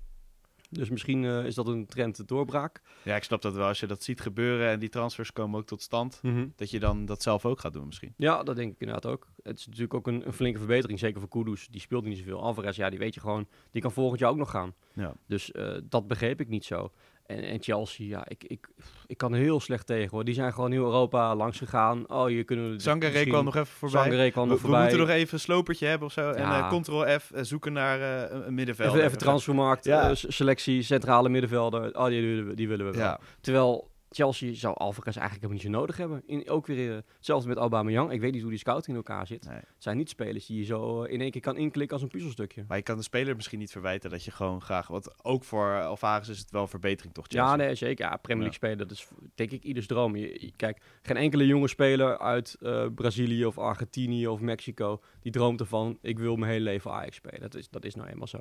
Dus 0.71 0.91
misschien 0.91 1.23
uh, 1.23 1.45
is 1.45 1.55
dat 1.55 1.67
een 1.67 1.87
trend 1.87 2.29
doorbraak. 2.29 2.83
Ja, 3.03 3.17
ik 3.17 3.23
snap 3.23 3.43
dat 3.43 3.55
wel. 3.55 3.67
Als 3.67 3.81
je 3.81 3.87
dat 3.87 4.03
ziet 4.03 4.21
gebeuren 4.21 4.69
en 4.69 4.79
die 4.79 4.89
transfers 4.89 5.33
komen 5.33 5.61
ook 5.61 5.67
tot 5.67 5.83
stand, 5.83 6.19
mm 6.23 6.53
dat 6.57 6.71
je 6.71 6.81
dan 6.81 7.05
dat 7.05 7.23
zelf 7.23 7.45
ook 7.45 7.61
gaat 7.61 7.73
doen 7.73 7.87
misschien. 7.87 8.15
Ja, 8.17 8.43
dat 8.43 8.57
denk 8.57 8.73
ik 8.73 8.81
inderdaad 8.81 9.13
ook. 9.13 9.27
Het 9.43 9.59
is 9.59 9.67
natuurlijk 9.67 9.95
ook 9.95 10.07
een, 10.07 10.27
een 10.27 10.33
flinke 10.33 10.59
verbetering, 10.59 10.99
zeker 10.99 11.21
voor 11.21 11.29
Kudus. 11.29 11.69
Die 11.69 11.81
speelt 11.81 12.05
niet 12.05 12.19
zoveel. 12.19 12.43
Alvarez, 12.43 12.77
ja, 12.77 12.91
die 12.91 12.99
weet 12.99 13.15
je 13.15 13.21
gewoon, 13.21 13.49
die 13.71 13.83
kan 13.83 13.93
volgend 13.93 14.21
jaar 14.21 14.31
ook 14.31 14.37
nog 14.37 14.51
gaan. 14.51 14.75
Ja. 14.93 15.15
Dus 15.27 15.51
uh, 15.53 15.79
dat 15.85 16.07
begreep 16.09 16.41
ik 16.41 16.49
niet 16.49 16.65
zo. 16.65 16.93
En, 17.27 17.43
en, 17.43 17.63
Chelsea, 17.63 18.07
ja, 18.07 18.25
ik, 18.29 18.45
ik, 18.45 18.69
ik 19.07 19.17
kan 19.17 19.35
heel 19.35 19.61
slecht 19.61 19.87
tegen 19.87 20.11
hoor. 20.11 20.25
Die 20.25 20.35
zijn 20.35 20.53
gewoon 20.53 20.73
heel 20.73 20.85
Europa 20.85 21.35
langs 21.35 21.59
gegaan. 21.59 22.09
Oh, 22.11 22.31
je 22.31 22.45
kunnen. 22.45 22.77
Kwam 22.77 23.45
nog 23.45 23.57
even 23.57 23.67
voorbij. 23.67 24.31
Kwam 24.31 24.49
nog 24.49 24.57
we, 24.57 24.61
voorbij. 24.61 24.79
We 24.79 24.85
moeten 24.85 25.07
nog 25.07 25.17
even 25.17 25.35
een 25.35 25.41
slopertje 25.41 25.87
hebben 25.87 26.07
of 26.07 26.13
zo. 26.13 26.31
En 26.31 26.43
uh, 26.43 26.79
Ctrl 26.79 27.19
F, 27.19 27.31
uh, 27.35 27.43
zoeken 27.43 27.73
naar 27.73 27.99
uh, 28.31 28.45
een 28.47 28.55
middenveld. 28.55 28.95
Even, 28.95 29.05
even 29.05 29.19
transfermarkt, 29.19 29.85
ja. 29.85 30.15
selectie, 30.15 30.83
centrale 30.83 31.29
middenvelder. 31.29 31.99
Oh, 31.99 32.07
die, 32.07 32.55
die 32.55 32.69
willen 32.69 32.87
we 32.87 32.93
wel. 32.93 33.01
Ja. 33.01 33.21
Terwijl 33.41 33.91
Chelsea 34.11 34.55
zou 34.55 34.75
Alvarez 34.77 35.17
eigenlijk 35.17 35.43
helemaal 35.43 35.65
niet 35.65 35.75
zo 35.75 35.81
nodig 35.81 35.97
hebben. 35.97 36.23
In, 36.27 36.51
ook 36.51 36.67
weer 36.67 36.91
uh, 36.91 36.99
hetzelfde 37.17 37.49
met 37.49 37.57
Aubameyang. 37.57 38.11
Ik 38.11 38.21
weet 38.21 38.33
niet 38.33 38.41
hoe 38.41 38.51
die 38.51 38.59
scouting 38.59 38.89
in 38.89 39.03
elkaar 39.05 39.27
zit. 39.27 39.45
Het 39.45 39.65
zijn 39.79 39.97
niet 39.97 40.09
spelers 40.09 40.47
die 40.47 40.59
je 40.59 40.65
zo 40.65 41.03
eh, 41.03 41.13
in 41.13 41.21
één 41.21 41.31
keer 41.31 41.41
kan 41.41 41.57
inklikken 41.57 41.95
als 41.95 42.03
een 42.03 42.11
puzzelstukje. 42.13 42.65
Maar 42.69 42.77
je 42.77 42.83
kan 42.83 42.97
de 42.97 43.03
speler 43.03 43.37
misschien 43.37 43.59
niet 43.59 43.71
verwijten 43.71 44.11
dat 44.11 44.25
je 44.25 44.31
gewoon 44.31 44.63
graag... 44.63 44.87
Want 44.87 45.25
ook 45.25 45.45
voor 45.45 45.83
Alvarez 45.83 46.29
is 46.29 46.39
het 46.39 46.51
wel 46.51 46.67
verbetering 46.67 47.15
toch, 47.15 47.27
Chelsea? 47.29 47.51
Ja, 47.51 47.57
nee, 47.57 47.75
zeker. 47.75 48.05
Ja, 48.05 48.17
Premier 48.17 48.43
League 48.43 48.59
spelen, 48.59 48.79
dat 48.79 48.91
is 48.91 49.09
denk 49.35 49.51
ik 49.51 49.63
ieders 49.63 49.87
droom. 49.87 50.17
Je, 50.17 50.53
kijk, 50.57 50.83
geen 51.03 51.17
enkele 51.17 51.47
jonge 51.47 51.69
speler 51.69 52.19
uit 52.19 52.57
uh, 52.61 52.87
Brazilië 52.95 53.47
of 53.47 53.59
Argentinië 53.59 54.29
of 54.29 54.41
Mexico... 54.41 55.01
die 55.21 55.33
droomt 55.33 55.61
ervan, 55.61 55.99
ik 56.03 56.19
wil 56.19 56.37
mijn 56.37 56.53
hele 56.53 56.65
leven 56.65 56.91
Ajax 56.91 57.17
spelen. 57.17 57.41
Dat 57.41 57.55
is, 57.55 57.69
dat 57.69 57.85
is 57.85 57.95
nou 57.95 58.09
eenmaal 58.09 58.27
zo. 58.27 58.39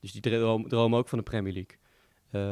Dus 0.00 0.12
die 0.12 0.20
droom, 0.20 0.68
droom 0.68 0.94
ook 0.94 1.08
van 1.08 1.18
de 1.18 1.24
Premier 1.24 1.52
League. 1.52 1.76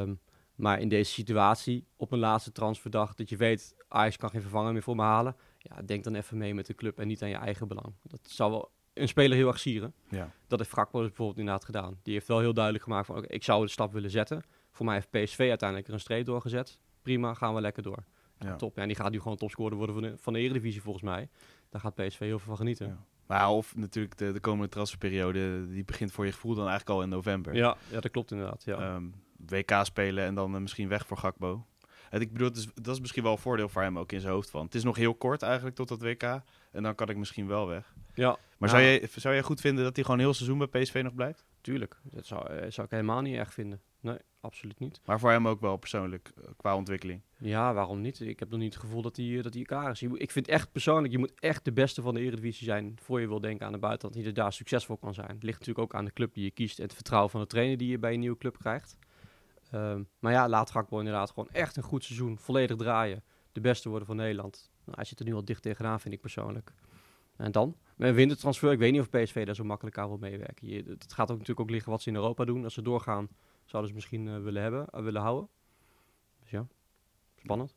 Um, 0.01 0.21
maar 0.61 0.81
in 0.81 0.89
deze 0.89 1.13
situatie, 1.13 1.87
op 1.97 2.13
een 2.13 2.19
laatste 2.19 2.53
transferdag, 2.53 3.15
dat 3.15 3.29
je 3.29 3.37
weet, 3.37 3.77
Ajax 3.89 4.17
kan 4.17 4.31
geen 4.31 4.41
vervanger 4.41 4.73
meer 4.73 4.83
voor 4.83 4.97
me 4.97 5.03
halen. 5.03 5.37
Ja, 5.59 5.83
denk 5.83 6.05
dan 6.05 6.15
even 6.15 6.39
mee 6.39 6.55
met 6.55 6.67
de 6.67 6.75
club 6.75 6.99
en 6.99 7.07
niet 7.07 7.23
aan 7.23 7.29
je 7.29 7.37
eigen 7.37 7.69
belang. 7.69 7.95
Dat 8.03 8.21
zou 8.23 8.51
wel 8.51 8.71
een 8.93 9.09
speler 9.09 9.37
heel 9.37 9.49
erg 9.49 9.59
sieren. 9.59 9.95
Ja. 10.09 10.33
Dat 10.47 10.59
heeft 10.59 10.71
Frakpo 10.71 11.01
bijvoorbeeld 11.01 11.39
inderdaad 11.39 11.65
gedaan. 11.65 11.99
Die 12.03 12.15
heeft 12.15 12.29
wel 12.29 12.39
heel 12.39 12.55
duidelijk 12.55 12.85
gemaakt 12.85 13.07
van, 13.07 13.17
oké, 13.17 13.27
ik 13.27 13.45
zou 13.45 13.65
de 13.65 13.71
stap 13.71 13.93
willen 13.93 14.11
zetten. 14.11 14.43
Voor 14.71 14.87
mij 14.87 14.95
heeft 14.95 15.11
PSV 15.11 15.39
uiteindelijk 15.49 15.89
er 15.89 15.95
een 15.95 16.01
streep 16.01 16.25
doorgezet. 16.25 16.79
Prima, 17.03 17.35
gaan 17.35 17.55
we 17.55 17.61
lekker 17.61 17.83
door. 17.83 18.05
Ja, 18.39 18.57
Top. 18.57 18.77
Ja, 18.77 18.83
en 18.83 18.89
die 18.89 18.97
gaat 18.97 19.11
nu 19.11 19.21
gewoon 19.21 19.37
topscorer 19.37 19.77
worden 19.77 19.95
van 19.95 20.05
de, 20.05 20.17
van 20.17 20.33
de 20.33 20.39
Eredivisie 20.39 20.83
volgens 20.83 21.05
mij. 21.05 21.29
Daar 21.69 21.81
gaat 21.81 21.95
PSV 21.95 22.19
heel 22.19 22.39
veel 22.39 22.49
van 22.49 22.57
genieten. 22.57 22.87
Ja. 22.87 23.05
Maar 23.27 23.51
of 23.51 23.77
natuurlijk 23.77 24.17
de, 24.17 24.33
de 24.33 24.41
komende 24.41 24.69
transferperiode, 24.69 25.69
die 25.69 25.85
begint 25.85 26.13
voor 26.13 26.25
je 26.25 26.33
gevoel 26.33 26.55
dan 26.55 26.69
eigenlijk 26.69 26.99
al 26.99 27.03
in 27.03 27.09
november. 27.09 27.55
Ja, 27.55 27.77
ja 27.91 28.01
dat 28.01 28.11
klopt 28.11 28.31
inderdaad. 28.31 28.65
Ja. 28.65 28.95
Um, 28.95 29.15
WK 29.51 29.81
spelen 29.83 30.25
en 30.25 30.35
dan 30.35 30.55
uh, 30.55 30.61
misschien 30.61 30.89
weg 30.89 31.07
voor 31.07 31.17
Gakbo. 31.17 31.67
En 32.11 32.21
ik 32.21 32.33
bedoel, 32.33 32.51
dat 32.75 32.95
is 32.95 33.01
misschien 33.01 33.23
wel 33.23 33.33
een 33.33 33.39
voordeel 33.39 33.69
voor 33.69 33.83
hem 33.83 33.99
ook 33.99 34.13
in 34.13 34.21
zijn 34.21 34.33
hoofd 34.33 34.51
van. 34.51 34.65
Het 34.65 34.75
is 34.75 34.85
nog 34.85 34.97
heel 34.97 35.15
kort 35.15 35.43
eigenlijk 35.43 35.77
tot 35.77 35.89
dat 35.89 36.03
WK. 36.03 36.23
En 36.73 36.83
dan 36.83 36.95
kan 36.95 37.09
ik 37.09 37.17
misschien 37.17 37.47
wel 37.47 37.67
weg. 37.67 37.95
Ja. 38.15 38.39
Maar 38.59 38.69
zou, 38.69 38.83
je, 38.83 39.09
zou 39.17 39.35
je 39.35 39.43
goed 39.43 39.61
vinden 39.61 39.85
dat 39.85 39.97
hij 39.97 40.05
gewoon 40.05 40.21
heel 40.21 40.35
seizoen 40.35 40.59
bij 40.59 40.67
PSV 40.67 41.01
nog 41.05 41.15
blijft? 41.15 41.45
Tuurlijk. 41.61 41.97
Dat 42.03 42.27
zou, 42.27 42.49
eh, 42.49 42.71
zou 42.71 42.87
ik 42.87 42.93
helemaal 42.93 43.21
niet 43.21 43.37
erg 43.37 43.53
vinden. 43.53 43.81
Nee, 44.01 44.19
absoluut 44.41 44.79
niet. 44.79 45.01
Maar 45.05 45.21
voor 45.21 45.31
hem 45.31 45.49
ook 45.49 45.61
wel 45.61 45.77
persoonlijk, 45.77 46.33
eh, 46.37 46.51
qua 46.57 46.77
ontwikkeling? 46.77 47.21
Ja, 47.39 47.75
waarom 47.75 48.01
niet? 48.01 48.21
Ik 48.21 48.39
heb 48.39 48.51
nog 48.51 48.61
niet 48.61 48.75
het 48.75 48.83
gevoel 48.83 49.03
dat 49.03 49.17
hij, 49.17 49.43
dat 49.43 49.55
hij 49.55 49.65
elkaar 49.69 49.91
is. 49.91 50.03
Ik 50.03 50.31
vind 50.31 50.49
echt 50.49 50.73
persoonlijk, 50.73 51.13
je 51.13 51.19
moet 51.19 51.33
echt 51.41 51.65
de 51.65 51.73
beste 51.73 52.03
van 52.03 52.15
de 52.15 52.21
Eredivisie 52.21 52.67
zijn... 52.67 52.99
voor 53.03 53.21
je 53.21 53.29
wil 53.29 53.41
denken 53.41 53.67
aan 53.67 53.73
de 53.73 53.79
buitenland, 53.79 54.15
die 54.15 54.27
er 54.27 54.35
daar 54.35 54.53
succesvol 54.53 54.97
kan 54.97 55.15
zijn. 55.15 55.29
Het 55.29 55.43
ligt 55.43 55.59
natuurlijk 55.59 55.87
ook 55.87 55.95
aan 55.95 56.05
de 56.05 56.13
club 56.13 56.35
die 56.35 56.45
je 56.45 56.51
kiest... 56.51 56.79
en 56.79 56.85
het 56.85 56.95
vertrouwen 56.95 57.31
van 57.31 57.41
de 57.41 57.47
trainer 57.47 57.77
die 57.77 57.89
je 57.89 57.99
bij 57.99 58.13
een 58.13 58.21
nieuwe 58.21 58.39
club 58.39 58.59
krijgt. 58.59 58.97
Um, 59.75 60.09
maar 60.19 60.33
ja, 60.33 60.49
laat 60.49 60.71
Gakpo 60.71 60.99
inderdaad 60.99 61.31
gewoon 61.31 61.49
echt 61.53 61.77
een 61.77 61.83
goed 61.83 62.05
seizoen 62.05 62.39
volledig 62.39 62.77
draaien. 62.77 63.25
De 63.53 63.61
beste 63.61 63.89
worden 63.89 64.07
van 64.07 64.17
Nederland. 64.17 64.71
Nou, 64.85 64.97
hij 64.97 65.05
zit 65.05 65.19
er 65.19 65.25
nu 65.25 65.35
al 65.35 65.45
dicht 65.45 65.63
tegenaan, 65.63 66.01
vind 66.01 66.15
ik 66.15 66.21
persoonlijk. 66.21 66.73
En 67.37 67.53
dan? 67.53 67.77
Een 67.97 68.15
wintertransfer, 68.15 68.73
ik 68.73 68.79
weet 68.79 68.93
niet 68.93 69.01
of 69.01 69.11
PSV 69.11 69.47
daar 69.47 69.55
zo 69.55 69.65
makkelijk 69.65 69.99
aan 69.99 70.09
wil 70.09 70.19
meewerken. 70.19 70.69
Je, 70.69 70.85
het 70.87 71.13
gaat 71.13 71.31
ook 71.31 71.39
natuurlijk 71.39 71.61
ook 71.61 71.71
liggen 71.71 71.91
wat 71.91 72.03
ze 72.03 72.09
in 72.09 72.15
Europa 72.15 72.45
doen. 72.45 72.65
Als 72.65 72.75
ze 72.75 72.83
doorgaan, 72.83 73.29
zouden 73.65 73.91
ze 73.91 73.97
misschien 73.97 74.27
uh, 74.27 74.43
willen 74.43 74.63
hebben, 74.63 74.87
uh, 74.95 75.03
willen 75.03 75.23
houden. 75.23 75.49
Dus 76.41 76.51
ja, 76.51 76.67
spannend. 77.37 77.75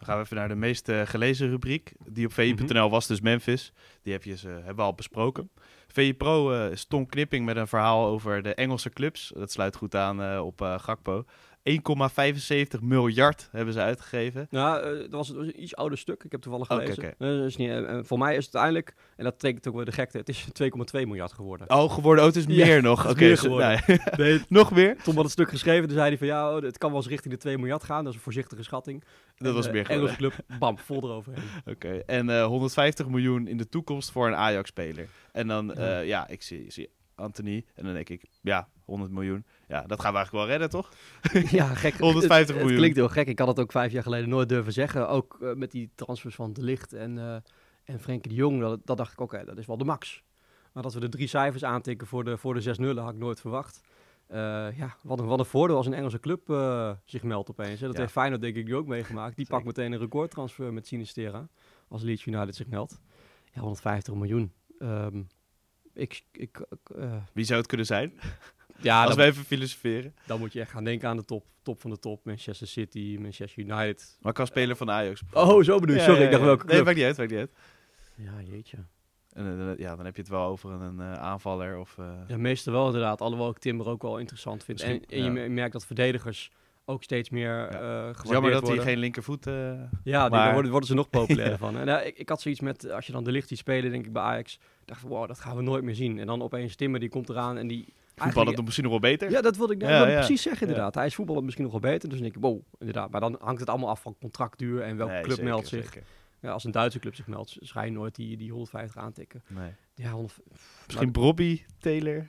Dan 0.00 0.08
gaan 0.08 0.18
we 0.18 0.24
even 0.24 0.36
naar 0.36 0.48
de 0.48 0.54
meest 0.54 0.88
uh, 0.88 1.00
gelezen 1.04 1.48
rubriek. 1.48 1.92
Die 2.06 2.26
op 2.26 2.32
VI.nl 2.32 2.82
mhm. 2.82 2.90
was 2.90 3.06
dus 3.06 3.20
Memphis. 3.20 3.72
Die 4.02 4.12
heb 4.12 4.24
je, 4.24 4.32
uh, 4.32 4.42
hebben 4.42 4.76
we 4.76 4.82
al 4.82 4.94
besproken. 4.94 5.50
VI 5.88 6.14
Pro 6.14 6.52
uh, 6.52 6.70
is 6.70 6.84
Tom 6.84 7.06
Knipping 7.06 7.44
met 7.44 7.56
een 7.56 7.68
verhaal 7.68 8.06
over 8.06 8.42
de 8.42 8.54
Engelse 8.54 8.90
clubs. 8.90 9.32
Dat 9.36 9.52
sluit 9.52 9.76
goed 9.76 9.94
aan 9.94 10.40
op 10.40 10.60
Gakpo. 10.60 11.24
1,75 11.62 12.80
miljard 12.82 13.48
hebben 13.52 13.74
ze 13.74 13.80
uitgegeven. 13.80 14.46
Nou, 14.50 14.94
uh, 14.94 15.00
dat, 15.00 15.10
was, 15.10 15.28
een 15.28 15.62
iets 15.62 15.76
ouder 15.76 15.98
stuk. 15.98 16.24
Ik 16.24 16.32
heb 16.32 16.40
toevallig 16.40 16.66
gelezen. 16.66 16.98
Okay, 16.98 17.14
okay. 17.18 17.38
Uh, 17.38 17.44
is 17.44 17.56
niet, 17.56 17.70
uh, 17.70 17.98
voor 18.02 18.18
mij 18.18 18.36
is 18.36 18.44
het 18.46 18.54
uiteindelijk, 18.54 18.94
en 19.16 19.24
dat 19.24 19.38
trekt 19.38 19.68
ook 19.68 19.74
weer 19.74 19.84
de 19.84 19.92
gekte, 19.92 20.18
het 20.18 20.28
is 20.28 20.46
2,2 20.62 20.70
miljard 20.92 21.32
geworden. 21.32 21.70
Oh, 21.70 21.92
geworden? 21.92 22.24
Oh, 22.24 22.30
het 22.30 22.38
is 22.38 22.46
meer 22.46 22.76
ja, 22.76 22.80
nog. 22.80 23.00
Oké, 23.00 23.10
okay, 23.10 23.36
geworden. 23.36 23.82
Nee. 23.86 23.98
nee. 24.16 24.40
nog 24.48 24.70
meer? 24.70 24.96
Tom 25.02 25.14
had 25.14 25.22
het 25.22 25.32
stuk 25.32 25.48
geschreven, 25.48 25.86
toen 25.86 25.96
zei 25.96 26.08
hij 26.08 26.18
van 26.18 26.26
ja, 26.26 26.56
oh, 26.56 26.62
het 26.62 26.78
kan 26.78 26.90
wel 26.90 26.98
eens 26.98 27.08
richting 27.08 27.34
de 27.34 27.40
2 27.40 27.58
miljard 27.58 27.84
gaan. 27.84 28.04
Dat 28.04 28.12
is 28.12 28.18
een 28.18 28.24
voorzichtige 28.24 28.62
schatting. 28.62 29.04
Dat 29.36 29.48
en, 29.48 29.54
was 29.54 29.70
meer 29.70 29.90
Engelse 29.90 30.16
club, 30.16 30.34
bam, 30.58 30.78
vol 30.78 31.02
eroverheen. 31.02 31.44
Oké, 31.74 32.02
en 32.06 32.42
150 32.42 33.08
miljoen 33.08 33.46
in 33.46 33.56
de 33.56 33.68
toekomst 33.68 34.10
voor 34.10 34.26
een 34.26 34.36
Ajax-speler. 34.36 35.08
En 35.32 35.46
dan, 35.46 35.72
ja, 35.76 35.98
ja 35.98 36.28
ik 36.28 36.42
zie, 36.42 36.70
zie 36.70 36.90
Anthony. 37.20 37.64
En 37.74 37.84
dan 37.84 37.94
denk 37.94 38.08
ik, 38.08 38.24
ja, 38.42 38.68
100 38.84 39.12
miljoen. 39.12 39.44
Ja, 39.70 39.82
dat 39.86 40.00
gaan 40.00 40.12
we 40.12 40.18
eigenlijk 40.18 40.30
wel 40.30 40.46
redden, 40.46 40.70
toch? 40.70 40.88
Ja, 41.58 41.74
gek. 41.74 41.94
150 42.08 42.54
miljoen. 42.54 42.70
Het 42.70 42.78
klinkt 42.78 42.96
heel 42.96 43.08
gek. 43.08 43.26
Ik 43.26 43.38
had 43.38 43.48
het 43.48 43.60
ook 43.60 43.72
vijf 43.72 43.92
jaar 43.92 44.02
geleden 44.02 44.28
nooit 44.28 44.48
durven 44.48 44.72
zeggen. 44.72 45.08
Ook 45.08 45.38
uh, 45.40 45.54
met 45.54 45.70
die 45.70 45.90
transfers 45.94 46.34
van 46.34 46.52
De 46.52 46.62
Licht 46.62 46.92
en, 46.92 47.16
uh, 47.16 47.34
en 47.84 48.00
Frenkie 48.00 48.30
de 48.30 48.36
Jong. 48.36 48.60
Dat, 48.60 48.80
dat 48.84 48.96
dacht 48.96 49.12
ik, 49.12 49.20
oké, 49.20 49.34
okay, 49.34 49.46
dat 49.46 49.58
is 49.58 49.66
wel 49.66 49.78
de 49.78 49.84
max. 49.84 50.22
Maar 50.72 50.82
dat 50.82 50.94
we 50.94 51.00
de 51.00 51.08
drie 51.08 51.26
cijfers 51.26 51.64
aantikken 51.64 52.06
voor 52.06 52.24
de, 52.24 52.36
voor 52.36 52.54
de 52.54 52.60
zes 52.60 52.78
nullen 52.78 53.02
had 53.02 53.12
ik 53.12 53.18
nooit 53.18 53.40
verwacht. 53.40 53.80
Uh, 54.30 54.36
ja, 54.76 54.96
wat 55.02 55.18
een, 55.18 55.26
wat 55.26 55.38
een 55.38 55.44
voordeel 55.44 55.76
als 55.76 55.86
een 55.86 55.94
Engelse 55.94 56.20
club 56.20 56.40
zich 57.04 57.22
meldt 57.22 57.50
opeens. 57.50 57.80
Hè. 57.80 57.86
Dat 57.86 57.94
ja. 57.94 58.00
heeft 58.00 58.12
Feyenoord 58.12 58.40
denk 58.40 58.56
ik 58.56 58.64
nu 58.64 58.76
ook 58.76 58.86
meegemaakt. 58.86 59.36
Die 59.36 59.46
pakt 59.54 59.64
meteen 59.64 59.92
een 59.92 59.98
recordtransfer 59.98 60.72
met 60.72 60.86
Sinistera. 60.86 61.48
Als 61.88 62.02
Leeds 62.02 62.26
United 62.26 62.56
zich 62.56 62.66
meldt. 62.66 63.00
Ja, 63.52 63.60
150 63.60 64.14
miljoen. 64.14 64.52
Um, 64.78 65.28
ik, 65.94 66.24
ik, 66.32 66.66
uh, 66.96 67.14
Wie 67.32 67.44
zou 67.44 67.58
het 67.58 67.68
kunnen 67.68 67.86
zijn? 67.86 68.12
Ja, 68.82 69.04
Als 69.04 69.14
we 69.14 69.24
even 69.24 69.44
filosoferen. 69.44 70.14
Dan 70.26 70.38
moet 70.38 70.52
je 70.52 70.60
echt 70.60 70.70
gaan 70.70 70.84
denken 70.84 71.08
aan 71.08 71.16
de 71.16 71.24
top, 71.24 71.44
top 71.62 71.80
van 71.80 71.90
de 71.90 71.98
top. 71.98 72.24
Manchester 72.24 72.66
City, 72.66 73.16
Manchester 73.20 73.62
United. 73.62 74.18
Maar 74.20 74.32
kan 74.32 74.46
speler 74.46 74.76
van 74.76 74.90
Ajax. 74.90 75.22
Oh, 75.32 75.62
zo 75.62 75.78
bedoel 75.78 75.96
je. 75.96 76.02
Sorry, 76.02 76.18
ja, 76.18 76.24
ik 76.24 76.30
dacht 76.30 76.44
welke 76.44 76.64
club. 76.64 76.72
Nee, 76.72 76.82
maakt 76.84 76.96
niet 76.96 77.04
uit, 77.04 77.16
maakt 77.16 77.30
niet 77.30 77.38
uit. 77.38 77.52
Ja, 78.14 78.32
jeetje. 78.44 78.76
En 79.32 79.74
ja, 79.78 79.96
dan 79.96 80.04
heb 80.04 80.14
je 80.14 80.20
het 80.20 80.30
wel 80.30 80.44
over 80.44 80.70
een 80.70 81.00
aanvaller. 81.02 81.78
Of, 81.78 81.96
Ja, 82.26 82.36
meestal 82.36 82.72
wel 82.72 82.86
inderdaad. 82.86 83.20
Alhoewel 83.20 83.50
ik 83.50 83.58
Timber 83.58 83.88
ook 83.88 84.02
wel 84.02 84.18
interessant 84.18 84.64
vind. 84.64 84.80
En, 84.80 85.02
en 85.08 85.22
je 85.22 85.30
merkt 85.30 85.72
dat 85.72 85.86
verdedigers 85.86 86.50
ook 86.90 87.02
steeds 87.02 87.30
meer 87.30 87.72
ja. 87.72 88.08
uh, 88.08 88.14
Jammer 88.22 88.50
dat 88.50 88.68
hij 88.68 88.78
geen 88.78 88.98
linkervoet... 88.98 89.46
Uh, 89.46 89.72
ja, 90.04 90.28
maar... 90.28 90.30
daar 90.30 90.52
worden, 90.52 90.70
worden, 90.70 90.88
ze 90.88 90.94
nog 90.94 91.10
populairder 91.20 91.58
van. 91.58 91.76
En, 91.76 91.88
uh, 91.88 92.06
ik, 92.06 92.18
ik, 92.18 92.28
had 92.28 92.40
zoiets 92.40 92.60
met, 92.60 92.90
als 92.90 93.06
je 93.06 93.12
dan 93.12 93.24
de 93.24 93.30
licht 93.30 93.48
ziet 93.48 93.58
spelen, 93.58 93.90
denk 93.90 94.06
ik 94.06 94.12
bij 94.12 94.22
Ajax, 94.22 94.58
dacht 94.84 95.02
wow, 95.02 95.28
dat 95.28 95.40
gaan 95.40 95.56
we 95.56 95.62
nooit 95.62 95.84
meer 95.84 95.94
zien. 95.94 96.18
En 96.18 96.26
dan 96.26 96.42
opeens 96.42 96.76
Timmer, 96.76 97.00
die 97.00 97.08
komt 97.08 97.28
eraan 97.28 97.58
en 97.58 97.66
die... 97.66 97.94
Voetballen 98.20 98.54
het 98.54 98.64
misschien 98.64 98.84
nog 98.84 99.00
wel 99.00 99.10
beter? 99.10 99.30
Ja, 99.30 99.40
dat 99.40 99.56
wilde 99.56 99.74
ik, 99.74 99.82
ja, 99.82 100.04
precies 100.04 100.42
zeggen 100.42 100.66
inderdaad. 100.66 100.94
Hij 100.94 101.06
is 101.06 101.14
voetballen 101.14 101.44
misschien 101.44 101.64
nog 101.64 101.72
wel 101.72 101.90
beter. 101.92 102.08
Dus 102.08 102.20
denk 102.20 102.34
ik, 102.34 102.42
wow, 102.42 102.60
inderdaad. 102.78 103.10
Maar 103.10 103.20
dan 103.20 103.36
hangt 103.40 103.60
het 103.60 103.68
allemaal 103.68 103.88
af 103.88 104.00
van 104.00 104.16
contractduur 104.20 104.82
en 104.82 104.96
welke 104.96 105.20
club 105.20 105.42
meldt 105.42 105.68
zich. 105.68 105.96
Ja, 106.40 106.50
als 106.50 106.64
een 106.64 106.70
Duitse 106.70 106.98
club 106.98 107.14
zich 107.14 107.26
meldt, 107.26 107.56
ga 107.60 107.82
je 107.82 107.90
nooit 107.90 108.14
die, 108.14 108.36
die 108.36 108.50
150 108.50 109.02
aantikken. 109.02 109.42
Nee. 109.46 109.70
Ja, 109.94 110.10
100, 110.10 110.40
misschien 110.86 111.12
Bobby 111.12 111.62
Taylor. 111.78 112.26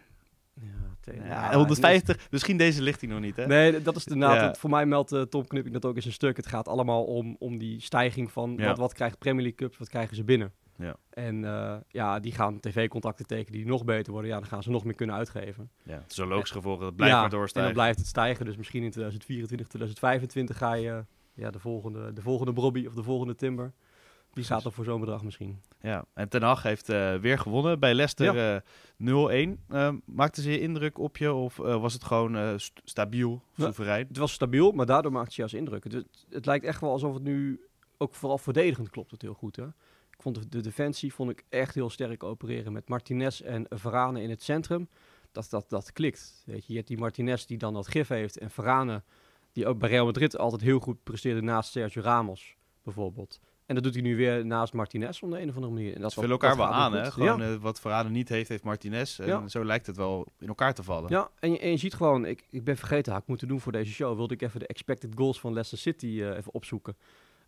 Ja, 1.04 1.52
ja, 1.52 1.54
150, 1.56 2.28
misschien 2.32 2.58
deze 2.58 2.82
ligt 2.82 3.02
hij 3.02 3.10
nog 3.10 3.20
niet, 3.20 3.36
hè? 3.36 3.48
Nee, 3.48 3.82
dat 3.82 3.96
is 3.96 4.06
inderdaad, 4.06 4.58
voor 4.58 4.70
mij 4.70 4.86
meldt 4.86 5.14
uh, 5.14 5.22
Tom 5.22 5.48
Knupping 5.48 5.74
dat 5.74 5.86
ook 5.86 5.96
eens 5.96 6.06
een 6.06 6.12
stuk. 6.12 6.38
Het 6.38 6.48
gaat 6.48 6.68
allemaal 6.68 7.04
om, 7.04 7.36
om 7.40 7.58
die 7.58 7.82
stijging 7.82 8.32
van 8.32 8.58
wat, 8.58 8.78
wat 8.78 8.94
krijgt 8.94 9.18
Premier 9.18 9.42
League 9.42 9.60
Cups, 9.60 9.78
wat 9.78 9.90
krijgen 9.90 10.16
ze 10.16 10.24
binnen. 10.24 10.54
Ja. 10.76 10.96
En 11.10 11.44
uh, 11.44 11.76
ja, 11.88 12.20
die 12.20 12.32
gaan 12.32 12.60
tv-contracten 12.60 13.26
tekenen 13.26 13.60
die 13.60 13.68
nog 13.68 13.86
beter 13.86 14.12
worden. 14.12 14.32
Ja, 14.32 14.40
dan 14.40 14.48
gaan 14.48 14.64
ze 14.64 14.70
nog 14.70 14.84
meer 14.84 14.96
kunnen 14.96 15.16
uitgeven. 15.16 15.70
Ja, 15.84 15.94
het 15.94 16.12
is 16.12 16.18
een 16.18 16.28
logisch 16.28 16.52
gevolg, 16.52 16.80
het 16.80 16.96
blijft 16.96 17.16
maar 17.16 17.30
doorstijgen. 17.30 17.70
en 17.70 17.76
dan 17.76 17.84
blijft 17.84 18.00
het 18.00 18.08
stijgen. 18.08 18.46
Dus 18.46 18.58
misschien 18.58 18.84
in 18.84 18.92
2024, 18.92 19.68
2025 19.68 20.58
ga 20.58 20.74
je 20.74 21.06
ja, 21.34 21.52
de 21.52 21.60
volgende, 21.60 22.14
de 22.14 22.22
volgende 22.22 22.54
Bobby 22.54 22.86
of 22.88 22.94
de 22.94 23.04
volgende 23.04 23.36
Timber 23.36 23.74
die 24.34 24.44
staat 24.44 24.66
er 24.66 24.72
voor 24.72 24.86
zo'n 24.86 25.00
bedrag 25.00 25.24
misschien. 25.24 25.62
Ja, 25.82 26.06
en 26.14 26.30
Ten 26.30 26.42
Hag 26.42 26.64
heeft 26.64 26.90
uh, 26.90 27.16
weer 27.16 27.40
gewonnen 27.40 27.80
bij 27.80 27.94
Leicester 27.94 28.36
ja. 28.36 28.64
uh, 28.98 29.56
0-1. 29.56 29.60
Uh, 29.70 29.94
maakte 30.06 30.42
ze 30.42 30.60
indruk 30.60 31.00
op 31.00 31.18
je 31.18 31.34
of 31.34 31.56
was 31.58 31.94
het 31.94 32.04
gewoon 32.04 32.60
st 32.60 32.82
stabiel, 32.84 33.44
soeverein? 33.58 34.08
Het 34.08 34.18
was 34.18 34.32
stabiel, 34.32 34.72
maar 34.72 34.86
daardoor 34.86 35.12
maakte 35.12 35.34
je 35.36 35.44
als 35.44 35.54
indruk. 35.54 35.84
Het, 35.84 36.06
het, 36.30 36.46
lijkt 36.46 36.66
echt 36.66 36.82
wel 36.82 36.92
alsof 36.92 37.14
het 37.14 37.24
nu 37.24 37.62
ook 37.98 38.16
vooral 38.16 38.38
verdedigend 38.38 38.90
klopt 38.90 39.12
het 39.12 39.22
heel 39.22 39.34
goed. 39.34 39.56
Hè? 39.56 39.66
Ik 40.22 40.28
vond 40.28 40.42
de, 40.42 40.58
de, 40.58 40.62
defensie 40.62 41.14
vond 41.14 41.30
ik 41.30 41.44
echt 41.50 41.76
heel 41.76 41.90
sterk 41.90 42.24
opereren 42.24 42.72
met 42.74 42.90
Martinez 42.90 43.42
en 43.42 43.66
Varane 43.70 44.22
in 44.22 44.30
het 44.30 44.44
centrum. 44.44 44.90
Dat, 45.32 45.48
dat, 45.50 45.70
dat 45.70 45.92
klikt. 45.92 46.44
Weet 46.46 46.66
je. 46.66 46.72
je 46.72 46.76
hebt 46.76 46.88
die 46.88 46.98
Martinez 46.98 47.46
die 47.46 47.58
dan 47.58 47.74
dat 47.74 47.88
gif 47.88 48.08
heeft 48.08 48.38
en 48.38 48.52
Varane 48.52 49.04
die 49.52 49.68
ook 49.68 49.80
bij 49.80 49.90
Real 49.90 50.06
Madrid 50.06 50.38
altijd 50.38 50.62
heel 50.62 50.80
goed 50.80 51.04
presteerde 51.04 51.42
naast 51.42 51.72
Sergio 51.72 52.02
Ramos 52.02 52.56
bijvoorbeeld. 52.84 53.40
En 53.66 53.76
dat 53.76 53.84
doet 53.84 53.94
hij 53.94 54.04
nu 54.04 54.16
weer 54.16 54.46
naast 54.46 54.74
Martinez 54.74 55.22
op 55.22 55.32
de 55.32 55.42
een 55.42 55.50
of 55.50 55.56
andere 55.56 55.74
manier. 55.74 55.96
En 55.96 56.02
dat 56.02 56.14
vullen 56.14 56.30
elkaar 56.30 56.58
wel 56.58 56.68
aan, 56.68 56.94
hè? 56.94 57.12
Gewoon 57.12 57.42
ja. 57.42 57.50
uh, 57.50 57.56
wat 57.56 57.80
Verraden 57.80 58.12
niet 58.12 58.30
heeft, 58.30 58.50
heeft 58.50 58.64
Martinez. 58.64 59.20
En 59.20 59.28
ja. 59.28 59.48
zo 59.48 59.66
lijkt 59.66 59.88
het 59.88 59.96
wel 59.98 60.28
in 60.40 60.48
elkaar 60.48 60.74
te 60.74 60.84
vallen. 60.84 61.10
Ja, 61.10 61.30
en 61.40 61.52
je, 61.52 61.60
en 61.60 61.70
je 61.70 61.78
ziet 61.78 61.94
gewoon, 61.94 62.26
ik, 62.26 62.46
ik 62.50 62.64
ben 62.64 62.78
vergeten, 62.78 63.12
had 63.12 63.22
ik 63.22 63.28
moeten 63.28 63.48
doen 63.48 63.60
voor 63.60 63.72
deze 63.72 63.92
show, 63.92 64.16
wilde 64.16 64.34
ik 64.34 64.42
even 64.42 64.60
de 64.60 64.68
expected 64.68 65.12
goals 65.16 65.40
van 65.40 65.54
Leicester 65.54 65.78
City 65.78 66.06
uh, 66.06 66.38
even 66.38 66.54
opzoeken. 66.54 66.96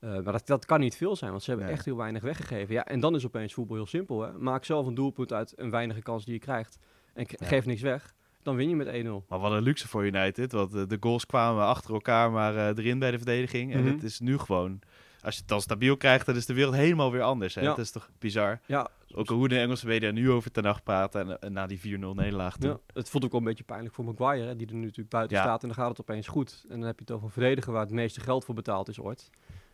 Uh, 0.03 0.09
maar 0.09 0.33
dat, 0.33 0.47
dat 0.47 0.65
kan 0.65 0.79
niet 0.79 0.95
veel 0.95 1.15
zijn, 1.15 1.31
want 1.31 1.43
ze 1.43 1.49
hebben 1.49 1.69
echt 1.69 1.85
heel 1.85 1.97
weinig 1.97 2.21
weggegeven. 2.21 2.73
Ja, 2.73 2.85
en 2.85 2.99
dan 2.99 3.15
is 3.15 3.25
opeens 3.25 3.53
voetbal 3.53 3.75
heel 3.75 3.85
simpel. 3.85 4.21
Hè? 4.21 4.31
Maak 4.31 4.65
zelf 4.65 4.87
een 4.87 4.93
doelpunt 4.93 5.33
uit 5.33 5.53
een 5.55 5.69
weinige 5.69 6.01
kans 6.01 6.25
die 6.25 6.33
je 6.33 6.39
krijgt. 6.39 6.79
En 7.13 7.25
geef 7.29 7.65
niks 7.65 7.81
weg. 7.81 8.13
Dan 8.41 8.55
win 8.55 8.69
je 8.69 8.75
met 8.75 8.87
1-0. 8.87 9.27
Maar 9.27 9.39
wat 9.39 9.51
een 9.51 9.61
luxe 9.61 9.87
voor 9.87 10.05
United. 10.05 10.51
Want 10.51 10.71
de 10.71 10.97
goals 10.99 11.25
kwamen 11.25 11.65
achter 11.65 11.93
elkaar 11.93 12.31
maar 12.31 12.77
erin 12.77 12.99
bij 12.99 13.11
de 13.11 13.17
verdediging. 13.17 13.73
En 13.73 13.79
mm 13.79 13.85
-hmm. 13.85 13.93
het 13.93 14.03
is 14.03 14.19
nu 14.19 14.37
gewoon 14.37 14.81
als 15.23 15.33
je 15.33 15.39
het 15.39 15.49
dan 15.49 15.61
stabiel 15.61 15.97
krijgt, 15.97 16.25
dan 16.25 16.35
is 16.35 16.45
de 16.45 16.53
wereld 16.53 16.75
helemaal 16.75 17.11
weer 17.11 17.21
anders. 17.21 17.55
Hè? 17.55 17.61
Ja. 17.61 17.67
Dat 17.67 17.77
is 17.77 17.91
toch 17.91 18.09
bizar? 18.19 18.59
Ja. 18.65 18.89
Ook 19.15 19.27
hoe 19.27 19.47
de 19.47 19.59
Engelse 19.59 19.87
media 19.87 20.11
nu 20.11 20.31
over 20.31 20.51
ten 20.51 20.63
nacht 20.63 20.83
praten 20.83 21.39
en, 21.39 21.53
na 21.53 21.67
die 21.67 21.79
4-0 21.79 21.81
nederlaag 21.99 22.55
Ja, 22.59 22.79
het 22.93 23.09
voelt 23.09 23.23
ook 23.23 23.31
wel 23.31 23.39
een 23.39 23.45
beetje 23.45 23.63
pijnlijk 23.63 23.95
voor 23.95 24.05
Maguire, 24.05 24.47
hè, 24.47 24.55
die 24.55 24.67
er 24.67 24.73
nu 24.73 24.81
natuurlijk 24.81 25.09
buiten 25.09 25.37
staat. 25.37 25.61
En 25.61 25.67
dan 25.67 25.77
gaat 25.77 25.89
het 25.89 26.01
opeens 26.01 26.27
goed. 26.27 26.65
En 26.69 26.77
dan 26.77 26.87
heb 26.87 26.95
je 26.95 27.01
het 27.01 27.11
over 27.11 27.25
een 27.25 27.31
verdediger 27.31 27.73
waar 27.73 27.81
het 27.81 27.91
meeste 27.91 28.19
geld 28.19 28.45
voor 28.45 28.55
betaald 28.55 28.89
is 28.89 28.99
ooit. 28.99 29.29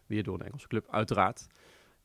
Weer 0.09 0.23
door 0.23 0.39
een 0.39 0.45
Engelse 0.45 0.67
club, 0.67 0.87
uiteraard. 0.91 1.47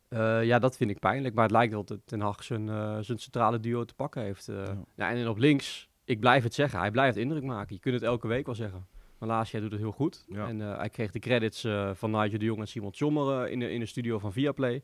Uh, 0.09 0.45
ja, 0.45 0.59
dat 0.59 0.77
vind 0.77 0.91
ik 0.91 0.99
pijnlijk. 0.99 1.35
Maar 1.35 1.45
het 1.45 1.53
lijkt 1.53 1.73
wel 1.73 1.85
dat 1.85 1.99
Ten 2.05 2.21
Hag 2.21 2.45
zijn, 2.45 2.67
uh, 2.67 2.99
zijn 3.01 3.19
centrale 3.19 3.61
duo 3.61 3.85
te 3.85 3.95
pakken 3.95 4.23
heeft. 4.23 4.49
Uh, 4.49 4.57
ja. 4.57 4.77
ja. 4.95 5.11
en 5.11 5.29
op 5.29 5.39
links, 5.39 5.89
ik 6.05 6.21
blijf 6.21 6.43
het 6.43 6.55
zeggen, 6.55 6.79
hij 6.79 6.91
blijft 6.91 7.17
indruk 7.17 7.43
maken. 7.43 7.75
Je 7.75 7.81
kunt 7.81 7.95
het 7.95 8.05
elke 8.05 8.27
week 8.27 8.47
wel 8.47 8.55
zeggen. 8.55 8.87
Malasia 9.19 9.61
doet 9.61 9.71
het 9.71 9.81
heel 9.81 9.93
goed. 9.93 10.27
En 10.35 10.61
uh, 10.61 10.77
hij 10.77 10.89
kreeg 10.89 11.11
de 11.11 11.19
credits 11.19 11.67
van 11.93 12.11
Nigel 12.11 12.39
de 12.39 12.45
Jong 12.45 12.61
en 12.61 12.69
Simon 12.69 12.91
Tjommer 12.91 13.49
in, 13.49 13.59
de, 13.59 13.71
in 13.71 13.81
de 13.81 13.87
studio 13.87 14.19
van 14.19 14.33
Viaplay. 14.33 14.83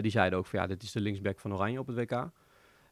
die 0.00 0.10
zeiden 0.10 0.38
ook 0.38 0.46
van 0.46 0.60
ja, 0.60 0.66
dit 0.66 0.82
is 0.82 0.92
de 0.92 1.00
linksback 1.00 1.40
van 1.40 1.52
Oranje 1.52 1.78
op 1.78 1.86
het 1.86 1.96
WK. 1.96 2.30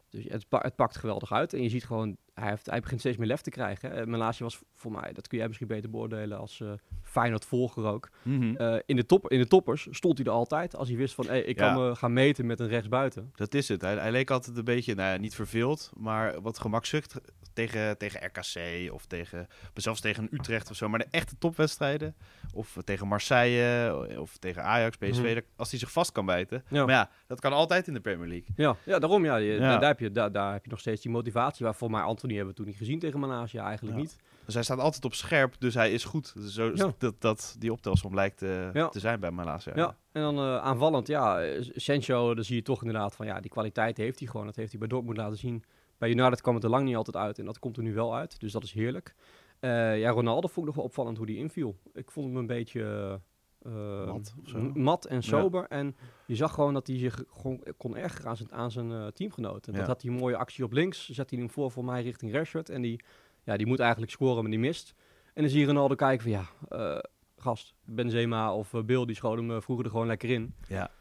Dus 0.09 0.23
het, 0.27 0.47
pa 0.47 0.59
het, 0.61 0.75
pakt 0.75 0.97
geweldig 0.97 1.31
uit. 1.31 1.53
En 1.53 1.63
je 1.63 1.69
ziet 1.69 1.85
gewoon, 1.85 2.17
hij, 2.33 2.49
heeft, 2.49 2.65
hij 2.65 2.79
begint 2.79 2.99
steeds 2.99 3.17
meer 3.17 3.27
lef 3.27 3.41
te 3.41 3.49
krijgen. 3.49 3.91
Hè. 3.91 4.05
Malasia 4.05 4.45
was 4.45 4.59
voor 4.73 4.91
mij, 4.91 5.13
dat 5.13 5.27
kun 5.27 5.37
jij 5.37 5.47
misschien 5.47 5.67
beter 5.67 5.89
beoordelen 5.89 6.37
als 6.37 6.59
uh, 6.59 6.71
Feyenoord 7.01 7.45
volger 7.45 7.85
ook. 7.85 8.09
Mm 8.23 8.41
-hmm. 8.41 8.55
uh, 8.57 8.79
in, 8.85 8.95
de 8.95 9.05
top, 9.05 9.29
in 9.29 9.39
de 9.39 9.47
toppers 9.47 9.87
stond 9.91 10.17
hij 10.17 10.27
er 10.27 10.33
altijd 10.33 10.75
als 10.75 10.87
hij 10.87 10.97
wist 10.97 11.13
van, 11.13 11.27
hey, 11.27 11.41
ik 11.41 11.59
ja. 11.59 11.73
kan 11.73 11.83
me 11.83 11.95
gaan 11.95 12.13
meten 12.13 12.45
met 12.45 12.59
een 12.59 12.67
rechtsbuiten. 12.67 13.31
Dat 13.35 13.53
is 13.53 13.67
het. 13.67 13.81
Hij, 13.81 13.95
hij 13.95 14.11
leek 14.11 14.29
altijd 14.29 14.57
een 14.57 14.63
beetje, 14.63 14.95
nou 14.95 15.13
ja, 15.13 15.17
niet 15.17 15.35
verveeld, 15.35 15.91
maar 15.97 16.41
wat 16.41 16.59
gemakzucht 16.59 17.15
tegen, 17.53 17.97
tegen 17.97 18.25
RKC 18.25 18.91
of 18.93 19.05
tegen, 19.05 19.47
zelfs 19.73 20.01
tegen 20.01 20.27
Utrecht 20.31 20.69
of 20.69 20.75
zo. 20.75 20.89
Maar 20.89 20.99
de 20.99 21.07
echte 21.11 21.37
topwedstrijden, 21.37 22.15
of 22.53 22.77
tegen 22.83 23.07
Marseille 23.07 24.19
of 24.19 24.37
tegen 24.37 24.63
Ajax, 24.63 24.97
PSV, 24.97 25.19
mm 25.19 25.25
-hmm. 25.25 25.41
als 25.55 25.69
hij 25.69 25.79
zich 25.79 25.91
vast 25.91 26.11
kan 26.11 26.25
bijten. 26.25 26.63
Ja. 26.67 26.85
Maar 26.85 26.95
ja, 26.95 27.09
dat 27.27 27.39
kan 27.39 27.53
altijd 27.53 27.87
in 27.87 27.93
de 27.93 27.99
Premier 27.99 28.27
League. 28.27 28.47
Ja, 28.55 28.75
ja 28.83 28.99
daarom 28.99 29.25
ja. 29.25 29.35
Je, 29.35 29.53
ja. 29.53 29.77
Daar, 29.77 29.89
heb 29.89 29.99
je, 29.99 30.11
daar, 30.11 30.31
daar 30.31 30.53
heb 30.53 30.63
je 30.63 30.69
nog 30.69 30.79
steeds 30.79 31.01
die 31.01 31.11
motivatie. 31.11 31.65
Waarvoor 31.65 31.89
mij 31.89 32.01
Anthony 32.21 32.35
hebben 32.35 32.53
we 32.55 32.59
toen 32.59 32.67
niet 32.67 32.77
gezien 32.77 32.99
tegen 32.99 33.19
Manasia, 33.19 33.65
eigenlijk 33.65 33.97
niet. 33.97 34.17
Dus 34.45 34.53
hij 34.53 34.63
staat 34.63 34.79
altijd 34.79 35.05
op 35.05 35.13
scherp, 35.13 35.55
dus 35.59 35.73
hij 35.73 35.91
is 35.91 36.03
goed. 36.03 36.33
Dus 36.35 36.53
zo, 36.53 36.71
ja. 36.75 36.93
dat, 36.97 37.21
dat 37.21 37.55
die 37.59 37.71
optelsom 37.71 38.15
lijkt 38.15 38.41
uh, 38.41 38.73
ja. 38.73 38.89
te 38.89 38.99
zijn 38.99 39.19
bij 39.19 39.31
Malasia. 39.31 39.75
Ja, 39.75 39.95
en 40.11 40.21
dan 40.21 40.37
uh, 40.37 40.57
aanvallend, 40.57 41.07
ja, 41.07 41.41
Sancho, 41.59 42.35
dan 42.35 42.43
zie 42.43 42.55
je 42.55 42.61
toch 42.61 42.81
inderdaad 42.81 43.15
van, 43.15 43.25
ja, 43.25 43.39
die 43.39 43.51
kwaliteit 43.51 43.97
heeft 43.97 44.19
hij 44.19 44.27
gewoon. 44.27 44.45
Dat 44.45 44.55
heeft 44.55 44.69
hij 44.69 44.79
bij 44.79 44.87
Dortmund 44.87 45.17
laten 45.17 45.37
zien. 45.37 45.63
Bij 45.97 46.09
United 46.09 46.41
kwam 46.41 46.55
het 46.55 46.63
er 46.63 46.69
lang 46.69 46.85
niet 46.85 46.95
altijd 46.95 47.15
uit 47.15 47.39
en 47.39 47.45
dat 47.45 47.59
komt 47.59 47.77
er 47.77 47.83
nu 47.83 47.93
wel 47.93 48.15
uit. 48.15 48.39
Dus 48.39 48.51
dat 48.51 48.63
is 48.63 48.71
heerlijk. 48.71 49.15
Uh, 49.59 49.99
ja, 49.99 50.09
Ronaldo 50.09 50.47
vond 50.47 50.57
ik 50.57 50.65
nog 50.65 50.75
wel 50.75 50.85
opvallend 50.85 51.17
hoe 51.17 51.25
die 51.25 51.37
inviel. 51.37 51.77
Ik 51.93 52.11
vond 52.11 52.27
hem 52.27 52.35
een 52.35 52.47
beetje... 52.47 53.19
Uh, 53.67 54.05
mat, 54.05 54.33
mat, 54.73 55.05
en 55.05 55.23
sober. 55.23 55.61
Ja. 55.61 55.67
En 55.67 55.95
je 56.25 56.35
zag 56.35 56.53
gewoon 56.53 56.73
dat 56.73 56.87
hij 56.87 56.97
zich 56.97 57.23
gewoon 57.29 57.63
kon 57.77 57.97
ergeren 57.97 58.29
aan 58.29 58.37
zijn, 58.37 58.51
aan 58.51 58.71
zijn 58.71 58.89
uh, 58.89 59.07
teamgenoten. 59.07 59.73
Ja. 59.73 59.79
Dat 59.79 59.87
had 59.87 60.01
hij 60.01 60.11
een 60.11 60.17
mooie 60.17 60.37
actie 60.37 60.63
op 60.63 60.71
links. 60.71 61.09
Zet 61.09 61.29
hij 61.29 61.39
hem 61.39 61.49
voor 61.49 61.71
voor 61.71 61.85
mij 61.85 62.01
richting 62.01 62.33
Rashford. 62.33 62.69
En 62.69 62.81
die, 62.81 63.03
ja, 63.43 63.57
die 63.57 63.65
moet 63.65 63.79
eigenlijk 63.79 64.11
scoren, 64.11 64.41
maar 64.41 64.51
die 64.51 64.59
mist. 64.59 64.93
En 65.33 65.41
dan 65.41 65.51
zie 65.51 65.59
je 65.59 65.65
Ronaldo 65.65 65.95
kijken 65.95 66.21
van 66.21 66.31
ja, 66.31 66.45
uh, 66.69 66.99
gast, 67.37 67.73
Benzema 67.83 68.53
of 68.53 68.73
Bill, 68.85 69.05
die 69.05 69.15
schoot 69.15 69.37
hem 69.37 69.61
vroeger 69.61 69.85
er 69.85 69.91
gewoon 69.91 70.07
lekker 70.07 70.29
in. 70.29 70.55
Ja. 70.67 70.91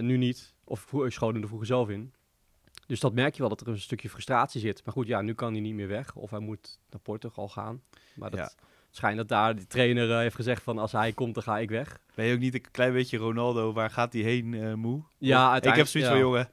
nu 0.00 0.16
niet. 0.16 0.54
Of 0.64 0.94
schoot 1.06 1.32
hem 1.32 1.42
er 1.42 1.48
vroeger 1.48 1.66
zelf 1.66 1.88
in. 1.88 2.12
Dus 2.86 3.00
dat 3.00 3.14
merk 3.14 3.34
je 3.34 3.40
wel 3.40 3.48
dat 3.48 3.60
er 3.60 3.68
een 3.68 3.78
stukje 3.78 4.10
frustratie 4.10 4.60
zit. 4.60 4.84
Maar 4.84 4.94
goed, 4.94 5.06
ja, 5.06 5.20
nu 5.20 5.34
kan 5.34 5.52
hij 5.52 5.60
niet 5.60 5.74
meer 5.74 5.88
weg. 5.88 6.16
Of 6.16 6.30
hij 6.30 6.38
moet 6.38 6.78
naar 6.90 7.00
Portugal 7.00 7.48
gaan. 7.48 7.82
Maar 8.14 8.30
dat... 8.30 8.38
Ja 8.38 8.68
schijnt 8.90 9.16
dat 9.16 9.28
daar 9.28 9.56
de 9.56 9.66
trainer 9.66 10.08
uh, 10.08 10.16
heeft 10.16 10.34
gezegd 10.34 10.62
van 10.62 10.78
als 10.78 10.92
hij 10.92 11.12
komt, 11.12 11.34
dan 11.34 11.42
ga 11.42 11.58
ik 11.58 11.70
weg. 11.70 11.98
Ben 12.14 12.26
je 12.26 12.34
ook 12.34 12.40
niet 12.40 12.54
een 12.54 12.70
klein 12.70 12.92
beetje 12.92 13.18
Ronaldo, 13.18 13.72
waar 13.72 13.90
gaat 13.90 14.12
hij 14.12 14.22
heen 14.22 14.52
uh, 14.52 14.74
moe? 14.74 15.02
Ja, 15.18 15.56
Ik 15.56 15.62
heb 15.64 15.86
zoiets 15.86 15.92
ja. 15.92 16.10
van, 16.10 16.18
jongen, 16.18 16.48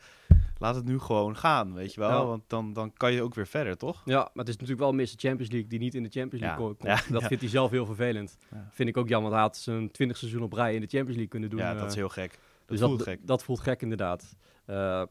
laat 0.58 0.76
het 0.76 0.86
nu 0.86 1.00
gewoon 1.00 1.38
gaan, 1.38 1.74
weet 1.74 1.94
je 1.94 2.00
wel. 2.00 2.10
Ja. 2.10 2.26
Want 2.26 2.44
dan, 2.48 2.74
dan 2.74 2.94
kan 2.94 3.14
je 3.14 3.22
ook 3.22 3.36
weer 3.36 3.48
verder, 3.48 3.78
toch? 3.78 4.02
Ja, 4.06 4.20
maar 4.20 4.46
het 4.46 4.48
is 4.48 4.54
natuurlijk 4.54 4.80
wel 4.80 4.92
Mr. 4.92 5.14
Champions 5.16 5.52
League 5.52 5.70
die 5.70 5.80
niet 5.80 5.96
in 5.96 6.04
de 6.04 6.10
Champions 6.10 6.46
League 6.46 6.68
ja. 6.68 6.74
komt. 6.78 7.12
Dat 7.12 7.24
vindt 7.24 7.44
hij 7.44 7.52
zelf 7.52 7.72
heel 7.72 7.86
vervelend. 7.86 8.38
Vind 8.70 8.90
ik 8.90 8.98
ook 8.98 9.08
jammer. 9.08 9.32
Hij 9.32 9.42
had 9.42 9.58
zijn 9.58 9.92
20 9.92 10.18
seizoen 10.18 10.44
op 10.44 10.54
rij 10.54 10.74
in 10.74 10.82
de 10.82 10.88
Champions 10.88 11.16
League 11.16 11.28
kunnen 11.28 11.50
doen. 11.50 11.60
Ja, 11.60 11.74
dat 11.74 11.90
is 11.90 11.96
heel 11.96 12.10
gek. 12.10 12.32
Dat 12.32 12.78
dus 12.78 12.80
voelt 12.80 13.00
dat, 13.00 13.08
gek. 13.08 13.20
Dat 13.28 13.44
voelt 13.44 13.60
gek, 13.60 13.82
inderdaad. 13.82 14.36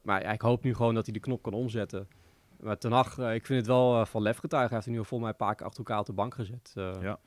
Maar 0.03 0.33
ik 0.33 0.41
hoop 0.41 0.63
nu 0.63 0.75
gewoon 0.75 0.95
dat 0.95 1.05
hij 1.05 1.15
de 1.15 1.21
knop 1.21 1.43
kan 1.43 1.53
omzetten. 1.53 2.09
Maar 2.61 2.79
ten 2.79 2.93
Hag, 2.93 3.19
ik 3.19 3.47
vind 3.47 3.59
het 3.59 3.67
wel 3.67 4.07
van 4.07 4.23
lef 4.23 4.39
getuigen. 4.39 4.75
Hij 4.75 4.85
heeft 4.85 4.99
nu 4.99 5.05
volgens 5.05 5.21
mij 5.21 5.31
een 5.31 5.47
paar 5.47 5.55
keer 5.55 5.67
achter 5.67 5.79
elkaar 5.79 5.99
op 5.99 6.07
de 6.07 6.13
bank 6.13 6.35
gezet. 6.35 6.73
ja. 6.75 7.19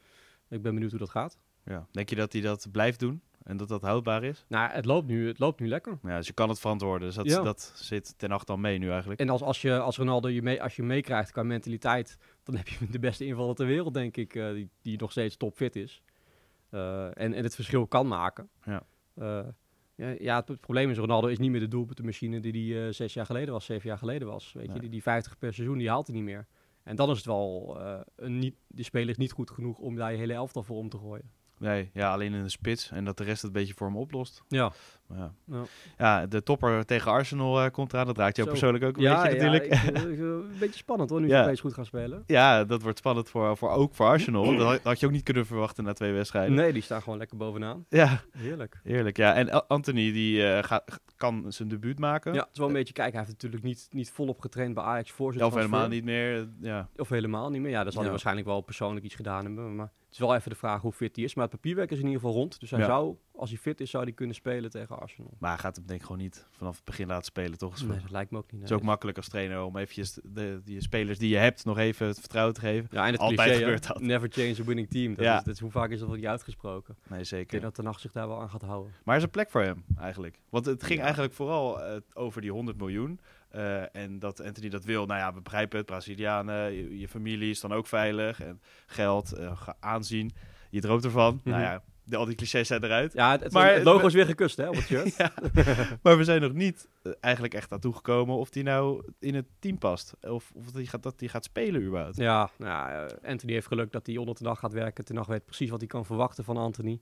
Ik 0.50 0.62
ben 0.62 0.74
benieuwd 0.74 0.92
hoe 0.92 1.00
dat 1.00 1.10
gaat. 1.10 1.38
Ja. 1.66 1.88
Denk 1.92 2.10
je 2.10 2.16
dat 2.16 2.34
hij 2.34 2.42
dat 2.42 2.68
blijft 2.72 3.00
doen 3.00 3.22
en 3.44 3.58
dat 3.58 3.68
dat 3.68 3.82
houdbaar 3.82 4.24
is? 4.24 4.46
Nou, 4.48 4.72
het 4.72 4.86
loopt 4.86 5.08
nu, 5.08 5.28
het 5.28 5.40
loopt 5.40 5.60
nu 5.60 5.68
lekker. 5.68 6.00
Ja, 6.04 6.18
dus 6.18 6.28
je 6.28 6.34
kan 6.34 6.50
het 6.50 6.60
verantwoorden. 6.60 7.08
Dus 7.08 7.16
dat, 7.16 7.26
ja. 7.26 7.42
dat 7.42 7.72
zit 7.76 8.14
ten 8.18 8.32
acht 8.32 8.48
dan 8.48 8.62
mee 8.62 8.78
nu 8.78 8.90
eigenlijk. 8.92 9.20
En 9.20 9.30
als, 9.30 9.42
als, 9.42 9.62
je, 9.62 9.80
als 9.80 9.98
Ronaldo 9.98 10.28
je 10.28 10.42
mee, 10.42 10.64
als 10.64 10.76
je 10.76 10.84
meekrijgt 10.84 11.32
qua 11.32 11.44
mentaliteit, 11.44 12.18
dan 12.44 12.56
heb 12.56 12.68
je 12.68 12.90
de 12.90 13.00
beste 13.00 13.26
invaller 13.26 13.56
ter 13.56 13.66
wereld, 13.66 13.94
denk 13.94 14.18
ik, 14.18 14.36
uh, 14.36 14.54
die, 14.54 14.70
die 14.82 14.98
nog 14.98 15.12
steeds 15.12 15.38
topfit 15.38 15.76
is. 15.76 16.02
Uh, 16.72 17.06
en, 17.06 17.34
en 17.34 17.44
het 17.44 17.56
verschil 17.56 17.88
kan 17.88 18.08
maken. 18.08 18.50
Ja. 18.64 18.84
Uh, 19.16 19.40
ja, 20.00 20.16
ja, 20.20 20.36
het, 20.36 20.48
het, 20.48 20.60
probleem 20.60 20.90
is, 20.90 20.98
Ronaldo 20.98 21.28
is 21.28 21.38
niet 21.38 21.52
meer 21.52 21.60
de 21.60 21.68
doelpuntenmachine 21.68 22.40
die 22.40 22.76
hij 22.76 22.92
zes 22.92 23.14
jaar 23.14 23.26
geleden 23.26 23.54
was, 23.54 23.66
zeven 23.66 23.90
jaar 23.90 23.98
geleden 23.98 24.28
was. 24.28 24.54
Weet 24.54 24.66
nee. 24.66 24.76
je, 24.76 24.82
die, 24.82 24.90
die 24.90 25.02
50 25.02 25.38
per 25.38 25.54
seizoen, 25.54 25.78
die 25.78 25.90
haalt 25.90 26.08
hij 26.08 26.16
niet 26.16 26.26
meer. 26.26 26.48
En 26.84 26.96
dan 26.96 27.10
is 27.10 27.18
het 27.18 27.26
wel, 27.26 27.78
uh, 27.80 28.00
een 28.16 28.40
niet, 28.40 28.56
die 28.68 28.86
speler 28.86 29.10
is 29.10 29.18
niet 29.18 29.32
goed 29.32 29.52
genoeg 29.52 29.78
om 29.78 29.96
daar 29.96 30.12
je 30.12 30.18
hele 30.18 30.34
elftal 30.34 30.64
voor 30.64 30.78
om 30.78 30.90
te 30.90 30.98
gooien. 30.98 31.32
Nee, 31.58 31.90
ja, 31.94 32.12
alleen 32.12 32.34
in 32.34 32.44
de 32.44 32.50
spits 32.50 32.92
en 32.92 33.06
dat 33.06 33.18
de 33.18 33.24
rest 33.24 33.42
het 33.42 33.52
een 33.52 33.60
beetje 33.60 33.74
voor 33.74 33.88
hem 33.88 33.98
oplost. 33.98 34.44
Ja. 34.48 34.72
Ja. 35.16 35.34
ja. 35.46 35.64
Ja. 35.98 36.28
de 36.28 36.44
topper 36.44 36.86
tegen 36.86 37.12
Arsenal 37.12 37.64
uh, 37.64 37.72
komt 37.72 37.94
eraan. 37.94 38.06
Dat 38.06 38.18
raakt 38.18 38.36
jou 38.36 38.48
Zo. 38.48 38.54
persoonlijk 38.54 38.84
ook 38.84 38.98
een 38.98 39.04
ja, 39.04 39.22
beetje 39.22 39.38
natuurlijk. 39.38 39.66
Ik, 39.66 39.96
een 40.20 40.58
beetje 40.60 40.78
spannend 40.78 41.10
hoor, 41.10 41.22
nu 41.22 41.28
ja. 41.28 41.44
opeens 41.44 41.60
goed 41.60 41.74
gaan 41.74 41.86
spelen. 41.86 42.24
Ja, 42.26 42.64
dat 42.64 42.82
wordt 42.82 42.98
spannend 42.98 43.30
voor, 43.30 43.58
voor 43.58 43.70
ook 43.70 43.96
voor 43.96 44.06
Arsenal. 44.06 44.58
dat 44.58 44.84
had 44.84 45.00
je 45.00 45.06
ook 45.06 45.12
niet 45.12 45.24
kunnen 45.24 45.46
verwachten 45.46 45.84
na 45.84 45.94
twee 45.94 46.12
wedstrijden. 46.12 46.56
Nee, 46.56 46.74
die 46.74 46.82
staan 46.82 47.02
gewoon 47.02 47.18
lekker 47.18 47.38
bovenaan. 47.38 47.86
Ja. 47.90 48.22
Heerlijk. 48.38 48.80
Heerlijk, 48.84 49.18
ja. 49.18 49.34
En 49.34 49.68
Anthony, 49.68 50.12
die 50.12 50.38
uh, 50.38 50.64
gaat, 50.64 51.00
kan 51.16 51.46
zijn 51.48 51.68
debuut 51.68 52.00
maken. 52.00 52.34
Ja, 52.34 52.40
het 52.40 52.50
is 52.52 52.58
wel 52.58 52.68
een 52.68 52.74
beetje 52.74 52.94
kijken. 52.94 53.14
Hij 53.14 53.24
heeft 53.26 53.34
natuurlijk 53.34 53.64
niet, 53.64 53.88
niet 53.92 54.12
volop 54.12 54.42
getraind 54.42 54.74
bij 54.74 54.84
Ajax 54.84 55.12
voor 55.12 55.34
zijn 55.34 55.46
Of 55.46 55.54
helemaal 55.54 55.88
niet 55.88 56.04
meer, 56.04 56.50
ja. 56.60 56.90
Of 56.96 57.10
helemaal 57.10 57.50
niet 57.50 57.62
meer. 57.62 57.72
Ja, 57.72 57.84
dat 57.84 57.94
zal 57.94 58.02
hij 58.02 58.12
waarschijnlijk 58.12 58.48
wel 58.48 58.62
persoonlijk 58.62 59.06
iets 59.06 59.16
gedaan 59.16 59.46
hebben. 59.46 59.76
Maar 59.76 59.92
het 60.10 60.18
is 60.18 60.20
wel 60.20 60.36
even 60.36 60.50
de 60.50 60.58
vraag 60.58 60.82
hoe 60.82 60.92
fit 60.92 61.16
hij 61.16 61.26
is. 61.26 61.34
Maar 61.34 61.44
het 61.44 61.54
papierwerk 61.54 61.92
is 61.92 61.98
in 61.98 62.06
ieder 62.06 62.20
geval 62.20 62.36
rond. 62.36 62.60
Dus 62.60 62.72
hij 62.72 62.84
zou, 62.84 63.16
als 63.40 63.50
hij 63.50 63.60
fit 63.60 63.82
is, 63.82 63.90
zou 63.90 64.04
hij 64.04 64.14
kunnen 64.14 64.36
spelen 64.36 64.70
tegen 64.70 65.00
Arsenal. 65.00 65.34
Maar 65.40 65.50
hij 65.50 65.60
gaat 65.60 65.76
hem 65.76 65.86
denk 65.86 66.00
ik 66.00 66.06
gewoon 66.06 66.22
niet 66.22 66.48
vanaf 66.52 66.76
het 66.76 66.86
begin 66.86 67.08
laten 67.08 67.26
spelen, 67.26 67.58
toch? 67.58 67.88
Nee, 67.88 68.00
dat 68.00 68.12
lijkt 68.12 68.32
me 68.32 68.38
ook 68.38 68.52
niet. 68.52 68.62
Het 68.62 68.70
is 68.70 68.76
ook 68.76 68.84
makkelijk 68.84 69.18
als 69.18 69.28
trainer 69.28 69.64
om 69.64 69.78
eventjes 69.78 70.20
de, 70.24 70.62
die 70.64 70.82
spelers 70.82 71.20
die 71.20 71.30
je 71.30 71.38
hebt 71.38 71.66
nog 71.66 71.78
even 71.78 72.08
het 72.08 72.20
vertrouwen 72.20 72.54
te 72.54 72.60
geven. 72.60 72.88
Ja, 72.92 73.06
en 73.06 73.12
het 73.12 73.22
Altijd 73.22 73.40
cliché, 73.40 73.64
gebeurt 73.64 73.88
dat. 73.88 74.02
Never 74.02 74.30
change 74.32 74.56
a 74.62 74.64
winning 74.64 74.90
team. 74.90 75.16
Dat 75.16 75.26
ja. 75.26 75.44
is, 75.46 75.60
hoe 75.60 75.72
vaak 75.72 75.90
is 75.90 76.00
dat 76.00 76.08
wel 76.08 76.18
niet 76.18 76.26
uitgesproken? 76.26 76.96
Nee, 77.08 77.24
zeker. 77.24 77.44
Ik 77.44 77.50
denk 77.50 77.64
dat 77.64 77.76
de 77.76 77.82
nacht 77.82 78.02
zich 78.02 78.12
daar 78.12 78.28
wel 78.28 78.42
aan 78.42 78.50
gaat 78.50 78.62
houden. 78.62 78.94
Maar 79.04 79.16
er 79.16 79.22
is 79.22 79.26
een 79.26 79.32
plek 79.34 79.50
voor 79.50 79.62
hem 79.62 79.84
eigenlijk. 79.98 80.40
Want 80.50 80.66
het 80.66 80.84
ging 80.84 81.02
eigenlijk 81.02 81.34
vooral 81.34 81.80
uh, 81.80 81.96
over 82.14 82.42
die 82.42 82.52
100 82.52 82.78
miljoen. 82.78 83.20
Uh, 83.56 83.96
en 83.96 84.20
dat 84.20 84.42
Anthony 84.42 84.70
dat 84.70 84.84
wil, 84.84 85.06
nou 85.06 85.20
ja, 85.20 85.34
we 85.34 85.42
begrijpen 85.42 85.78
het. 85.78 85.86
Brazilianen, 85.86 86.74
je, 86.74 87.00
je 87.00 87.08
familie 87.08 87.50
is 87.50 87.60
dan 87.60 87.74
ook 87.74 87.88
veilig. 87.88 88.42
En 88.42 88.62
geld, 88.86 89.40
uh, 89.40 89.68
aanzien. 89.80 90.32
Je 90.70 90.82
droomt 90.82 91.06
ervan. 91.06 91.34
Mm 91.34 91.40
-hmm. 91.44 91.52
Nou 91.52 91.64
ja, 91.64 91.84
de, 92.10 92.18
al 92.18 92.26
die 92.26 92.36
clichés 92.36 92.68
zijn 92.68 92.84
eruit. 92.84 93.14
Ja, 93.14 93.32
het, 93.40 93.52
maar, 93.52 93.74
het 93.74 93.84
logo 93.84 94.08
is 94.08 94.14
weer 94.14 94.26
gekust, 94.26 94.58
hè, 94.58 94.68
op 94.68 94.76
het 94.76 94.86
shirt. 94.86 95.16
ja, 95.18 95.32
maar 96.02 96.18
we 96.18 96.24
zijn 96.24 96.42
nog 96.42 96.54
niet 96.54 96.88
uh, 97.04 97.14
eigenlijk 97.20 97.54
echt 97.54 97.72
aan 97.72 97.80
toegekomen 97.80 98.36
of 98.36 98.50
die 98.50 98.64
nou 98.64 99.04
in 99.20 99.36
het 99.36 99.46
team 99.60 99.78
past. 99.78 100.14
Of, 100.22 100.52
of 100.54 100.72
die 100.72 100.88
gaat, 100.88 101.04
dat 101.04 101.20
die 101.20 101.30
gaat 101.30 101.44
spelen 101.44 101.82
überhaupt. 101.82 102.18
Ja, 102.18 102.50
nou, 102.58 103.10
Anthony 103.24 103.54
heeft 103.54 103.68
geluk 103.68 103.92
dat 103.92 104.06
hij 104.06 104.18
onder 104.18 104.36
de 104.36 104.44
dag 104.44 104.60
gaat 104.60 104.74
werken. 104.74 105.06
Ten 105.06 105.16
nacht 105.16 105.28
weet 105.28 105.46
precies 105.46 105.70
wat 105.70 105.80
hij 105.80 105.88
kan 105.88 106.06
verwachten 106.06 106.44
van 106.44 106.58
Anthony. 106.58 107.00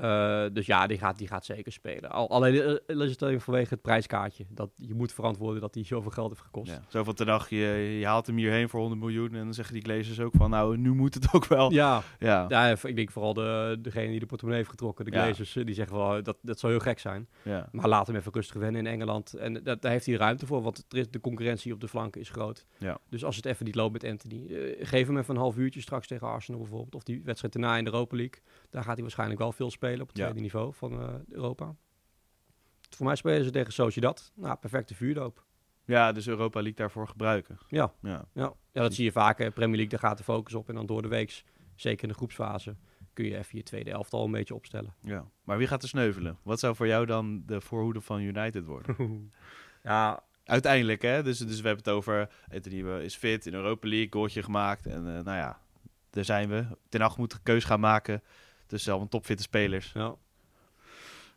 Uh, 0.00 0.44
dus 0.52 0.66
ja, 0.66 0.86
die 0.86 0.98
gaat, 0.98 1.18
die 1.18 1.26
gaat 1.26 1.44
zeker 1.44 1.72
spelen. 1.72 2.10
Al, 2.10 2.30
alleen 2.30 2.54
uh, 2.86 3.00
is 3.00 3.10
het 3.10 3.22
alleen 3.22 3.40
vanwege 3.40 3.74
het 3.74 3.82
prijskaartje. 3.82 4.44
Dat 4.48 4.70
je 4.76 4.94
moet 4.94 5.12
verantwoorden 5.12 5.60
dat 5.60 5.74
hij 5.74 5.84
zoveel 5.84 6.10
geld 6.10 6.28
heeft 6.28 6.40
gekost. 6.42 6.70
Ja, 6.70 6.80
zoveel 6.88 7.12
te 7.12 7.24
dag, 7.24 7.48
je, 7.48 7.96
je 7.98 8.06
haalt 8.06 8.26
hem 8.26 8.36
hierheen 8.36 8.68
voor 8.68 8.80
100 8.80 9.00
miljoen. 9.00 9.34
En 9.34 9.44
dan 9.44 9.54
zeggen 9.54 9.74
die 9.74 9.82
glazers 9.82 10.20
ook 10.20 10.32
van, 10.36 10.50
nou, 10.50 10.76
nu 10.76 10.94
moet 10.94 11.14
het 11.14 11.28
ook 11.32 11.46
wel. 11.46 11.72
Ja, 11.72 12.02
ja. 12.18 12.44
ja 12.48 12.76
ik 12.82 12.96
denk 12.96 13.10
vooral 13.10 13.34
de, 13.34 13.78
degene 13.82 14.10
die 14.10 14.20
de 14.20 14.26
portemonnee 14.26 14.60
heeft 14.60 14.72
getrokken, 14.72 15.04
de 15.04 15.10
glazers, 15.10 15.54
ja. 15.54 15.62
die 15.62 15.74
zeggen 15.74 15.96
wel, 15.96 16.22
dat, 16.22 16.36
dat 16.42 16.58
zou 16.58 16.72
heel 16.72 16.82
gek 16.82 16.98
zijn. 16.98 17.28
Ja. 17.42 17.68
Maar 17.72 17.88
laat 17.88 18.06
hem 18.06 18.16
even 18.16 18.32
rustig 18.32 18.56
wennen 18.56 18.86
in 18.86 18.92
Engeland. 18.92 19.34
En 19.34 19.52
dat, 19.62 19.82
daar 19.82 19.92
heeft 19.92 20.06
hij 20.06 20.14
ruimte 20.14 20.46
voor, 20.46 20.62
want 20.62 20.84
de 20.88 21.20
concurrentie 21.20 21.72
op 21.72 21.80
de 21.80 21.88
flanken 21.88 22.20
is 22.20 22.30
groot. 22.30 22.66
Ja. 22.78 22.98
Dus 23.08 23.24
als 23.24 23.36
het 23.36 23.46
even 23.46 23.64
niet 23.64 23.74
loopt 23.74 23.92
met 23.92 24.04
Anthony, 24.04 24.46
uh, 24.48 24.86
geef 24.86 25.06
hem 25.06 25.18
even 25.18 25.34
een 25.34 25.40
half 25.40 25.56
uurtje 25.56 25.80
straks 25.80 26.06
tegen 26.06 26.26
Arsenal 26.26 26.60
bijvoorbeeld. 26.60 26.94
Of 26.94 27.02
die 27.02 27.22
wedstrijd 27.24 27.52
daarna 27.52 27.76
in 27.76 27.84
de 27.84 27.90
Europa 27.90 28.16
League. 28.16 28.42
Daar 28.74 28.82
gaat 28.82 28.92
hij 28.92 29.02
waarschijnlijk 29.02 29.40
wel 29.40 29.52
veel 29.52 29.70
spelen 29.70 30.00
op 30.00 30.06
het 30.06 30.16
tweede 30.16 30.40
niveau 30.40 30.72
van 30.72 30.92
uh, 30.92 31.08
Europa. 31.30 31.74
Voor 32.90 33.06
mij 33.06 33.16
spelen 33.16 33.44
ze 33.44 33.50
tegen 33.50 33.72
Sociedad. 33.72 34.32
Nou, 34.34 34.56
perfecte 34.56 34.94
vuurdoop. 34.94 35.44
Ja, 35.84 36.12
dus 36.12 36.26
Europa 36.26 36.58
League 36.58 36.76
daarvoor 36.76 37.08
gebruiken. 37.08 37.58
Ja, 37.68 37.92
ja. 38.02 38.24
ja. 38.32 38.52
ja 38.72 38.82
dat 38.82 38.94
zie 38.94 39.04
je 39.04 39.12
vaak. 39.12 39.36
Premier 39.36 39.76
League, 39.76 39.88
daar 39.88 39.98
gaat 39.98 40.18
de 40.18 40.24
focus 40.24 40.54
op. 40.54 40.68
En 40.68 40.74
dan 40.74 40.86
door 40.86 41.02
de 41.02 41.08
week, 41.08 41.44
zeker 41.74 42.02
in 42.02 42.08
de 42.08 42.14
groepsfase, 42.14 42.76
kun 43.12 43.24
je 43.24 43.36
even 43.36 43.58
je 43.58 43.62
tweede 43.62 43.90
elftal 43.90 44.24
een 44.24 44.30
beetje 44.30 44.54
opstellen. 44.54 44.94
Ja, 45.02 45.24
maar 45.44 45.58
wie 45.58 45.66
gaat 45.66 45.82
er 45.82 45.88
sneuvelen? 45.88 46.38
Wat 46.42 46.60
zou 46.60 46.74
voor 46.74 46.86
jou 46.86 47.06
dan 47.06 47.42
de 47.46 47.60
voorhoede 47.60 48.00
van 48.00 48.20
United 48.20 48.64
worden? 48.64 49.32
ja, 49.82 50.22
uiteindelijk, 50.44 51.02
hè? 51.02 51.22
Dus, 51.22 51.38
dus 51.38 51.60
we 51.60 51.66
hebben 51.66 51.84
het 51.84 51.94
over. 51.94 52.30
Anthony 52.52 53.02
is 53.02 53.16
fit 53.16 53.46
in 53.46 53.54
Europa 53.54 53.88
League, 53.88 54.10
goaltje 54.10 54.42
gemaakt. 54.42 54.86
En 54.86 55.06
uh, 55.06 55.12
nou 55.12 55.36
ja, 55.36 55.60
daar 56.10 56.24
zijn 56.24 56.48
we. 56.48 56.66
Ten 56.88 57.00
acht 57.00 57.16
moet 57.16 57.32
een 57.32 57.42
keus 57.42 57.64
gaan 57.64 57.80
maken 57.80 58.22
tussen 58.74 58.92
zelf 58.92 59.02
een 59.02 59.08
topfitte 59.08 59.42
spelers. 59.42 59.92
Ja. 59.92 60.14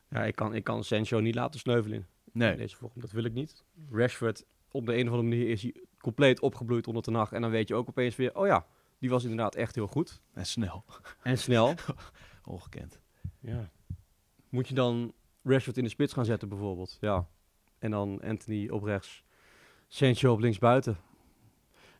Ja, 0.09 0.23
ik 0.23 0.35
kan, 0.35 0.55
ik 0.55 0.63
kan 0.63 0.83
Sancho 0.83 1.19
niet 1.19 1.35
laten 1.35 1.59
sneuvelen 1.59 2.07
nee. 2.31 2.55
deze 2.55 2.75
vorm. 2.75 2.91
Dat 2.95 3.11
wil 3.11 3.23
ik 3.23 3.33
niet. 3.33 3.63
Rashford, 3.91 4.45
op 4.71 4.85
de 4.85 4.93
een 4.93 5.07
of 5.07 5.13
andere 5.13 5.29
manier 5.29 5.49
is 5.49 5.61
hij 5.61 5.75
compleet 5.99 6.39
opgebloeid 6.39 6.87
onder 6.87 7.03
de 7.03 7.11
nacht. 7.11 7.31
En 7.31 7.41
dan 7.41 7.51
weet 7.51 7.67
je 7.67 7.75
ook 7.75 7.87
opeens 7.87 8.15
weer, 8.15 8.35
oh 8.35 8.47
ja, 8.47 8.65
die 8.99 9.09
was 9.09 9.23
inderdaad 9.23 9.55
echt 9.55 9.75
heel 9.75 9.87
goed. 9.87 10.21
En 10.33 10.45
snel. 10.45 10.85
En 11.23 11.37
snel. 11.37 11.75
Ongekend. 12.45 12.99
Ja. 13.39 13.69
Moet 14.49 14.67
je 14.67 14.73
dan 14.73 15.13
Rashford 15.43 15.77
in 15.77 15.83
de 15.83 15.89
spits 15.89 16.13
gaan 16.13 16.25
zetten 16.25 16.49
bijvoorbeeld? 16.49 16.97
Ja. 17.01 17.27
En 17.79 17.91
dan 17.91 18.21
Anthony 18.21 18.69
op 18.69 18.83
rechts. 18.83 19.23
Sancho 19.87 20.31
op 20.31 20.39
links 20.39 20.57
buiten. 20.57 20.97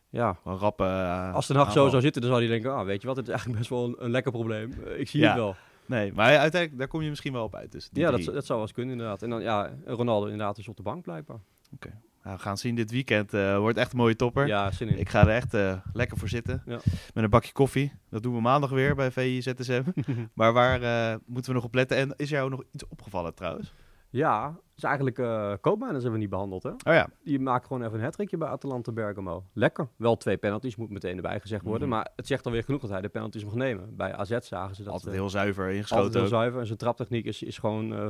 Ja. 0.09 0.37
Een 0.45 0.57
rappe, 0.57 0.83
uh, 0.83 1.33
Als 1.33 1.47
de 1.47 1.53
nacht 1.53 1.73
zo 1.73 1.89
zou 1.89 2.01
zitten, 2.01 2.21
dan 2.21 2.29
zou 2.29 2.43
hij 2.43 2.51
denken, 2.51 2.75
ah, 2.75 2.85
weet 2.85 3.01
je 3.01 3.07
wat, 3.07 3.15
het 3.15 3.25
is 3.25 3.31
eigenlijk 3.31 3.59
best 3.59 3.71
wel 3.71 3.85
een, 3.85 3.95
een 3.97 4.11
lekker 4.11 4.31
probleem. 4.31 4.73
Uh, 4.85 4.99
ik 4.99 5.09
zie 5.09 5.19
ja. 5.19 5.27
het 5.27 5.37
wel. 5.37 5.55
Nee, 5.85 6.13
maar 6.13 6.37
uiteindelijk, 6.37 6.77
daar 6.77 6.87
kom 6.87 7.01
je 7.01 7.09
misschien 7.09 7.33
wel 7.33 7.43
op 7.43 7.55
uit. 7.55 7.71
Dus 7.71 7.89
ja, 7.93 8.11
dat, 8.11 8.23
dat 8.23 8.45
zou 8.45 8.59
wel 8.59 8.61
eens 8.61 8.71
kunnen 8.71 8.91
inderdaad. 8.91 9.21
En 9.21 9.29
dan, 9.29 9.41
ja, 9.41 9.69
Ronaldo 9.85 10.25
inderdaad 10.25 10.57
is 10.57 10.67
op 10.67 10.77
de 10.77 10.83
bank 10.83 11.03
blijkbaar. 11.03 11.39
Oké. 11.73 11.99
Nou, 12.23 12.35
we 12.35 12.45
gaan 12.45 12.57
zien 12.57 12.75
dit 12.75 12.91
weekend. 12.91 13.33
Uh, 13.33 13.57
wordt 13.57 13.77
echt 13.77 13.91
een 13.91 13.97
mooie 13.97 14.15
topper. 14.15 14.47
Ja, 14.47 14.71
zin 14.71 14.87
in. 14.87 14.99
Ik 14.99 15.09
ga 15.09 15.21
er 15.21 15.35
echt 15.35 15.53
uh, 15.53 15.77
lekker 15.93 16.17
voor 16.17 16.29
zitten. 16.29 16.63
Ja. 16.65 16.79
Met 17.13 17.23
een 17.23 17.29
bakje 17.29 17.51
koffie. 17.51 17.91
Dat 18.09 18.23
doen 18.23 18.33
we 18.35 18.41
maandag 18.41 18.69
weer 18.69 18.95
bij 18.95 19.11
VIZSM. 19.11 19.83
maar 20.33 20.53
waar 20.53 20.81
uh, 20.81 21.15
moeten 21.25 21.51
we 21.51 21.57
nog 21.57 21.65
op 21.65 21.73
letten? 21.73 21.97
En 21.97 22.13
is 22.15 22.29
jou 22.29 22.49
nog 22.49 22.63
iets 22.71 22.87
opgevallen 22.87 23.33
trouwens? 23.33 23.73
Ja, 24.17 24.59
is 24.75 24.83
eigenlijk 24.83 25.17
uh, 25.17 25.53
Koopmeiners 25.61 26.03
hebben 26.03 26.11
we 26.11 26.25
niet 26.25 26.29
behandeld, 26.29 26.63
hè? 26.63 26.69
Oh 26.69 26.77
ja. 26.83 27.07
Die 27.23 27.39
maakt 27.39 27.65
gewoon 27.67 27.83
even 27.83 27.97
een 27.97 28.03
hattrickje 28.03 28.37
bij 28.37 28.47
Atalanta 28.47 28.91
Bergamo. 28.91 29.43
Lekker. 29.53 29.87
Wel 29.95 30.17
twee 30.17 30.37
penalties, 30.37 30.75
moet 30.75 30.89
meteen 30.89 31.15
erbij 31.15 31.39
gezegd 31.39 31.63
worden. 31.63 31.87
Mhm. 31.87 31.97
Maar 31.97 32.09
het 32.15 32.27
zegt 32.27 32.45
alweer 32.45 32.63
genoeg 32.63 32.81
dat 32.81 32.89
hij 32.89 33.01
de 33.01 33.09
penalties 33.09 33.43
mag 33.43 33.53
nemen. 33.53 33.95
Bij 33.95 34.13
AZ 34.15 34.37
zagen 34.39 34.75
ze 34.75 34.83
dat... 34.83 34.93
Altijd 34.93 35.13
heel 35.13 35.29
zuiver 35.29 35.69
ingeschoten. 35.69 36.03
Altijd 36.03 36.23
heel 36.23 36.37
zuiver. 36.37 36.59
En 36.59 36.65
zijn 36.65 36.77
traptechniek 36.77 37.25
is, 37.25 37.43
is 37.43 37.57
gewoon 37.57 37.93
uh, 37.93 38.07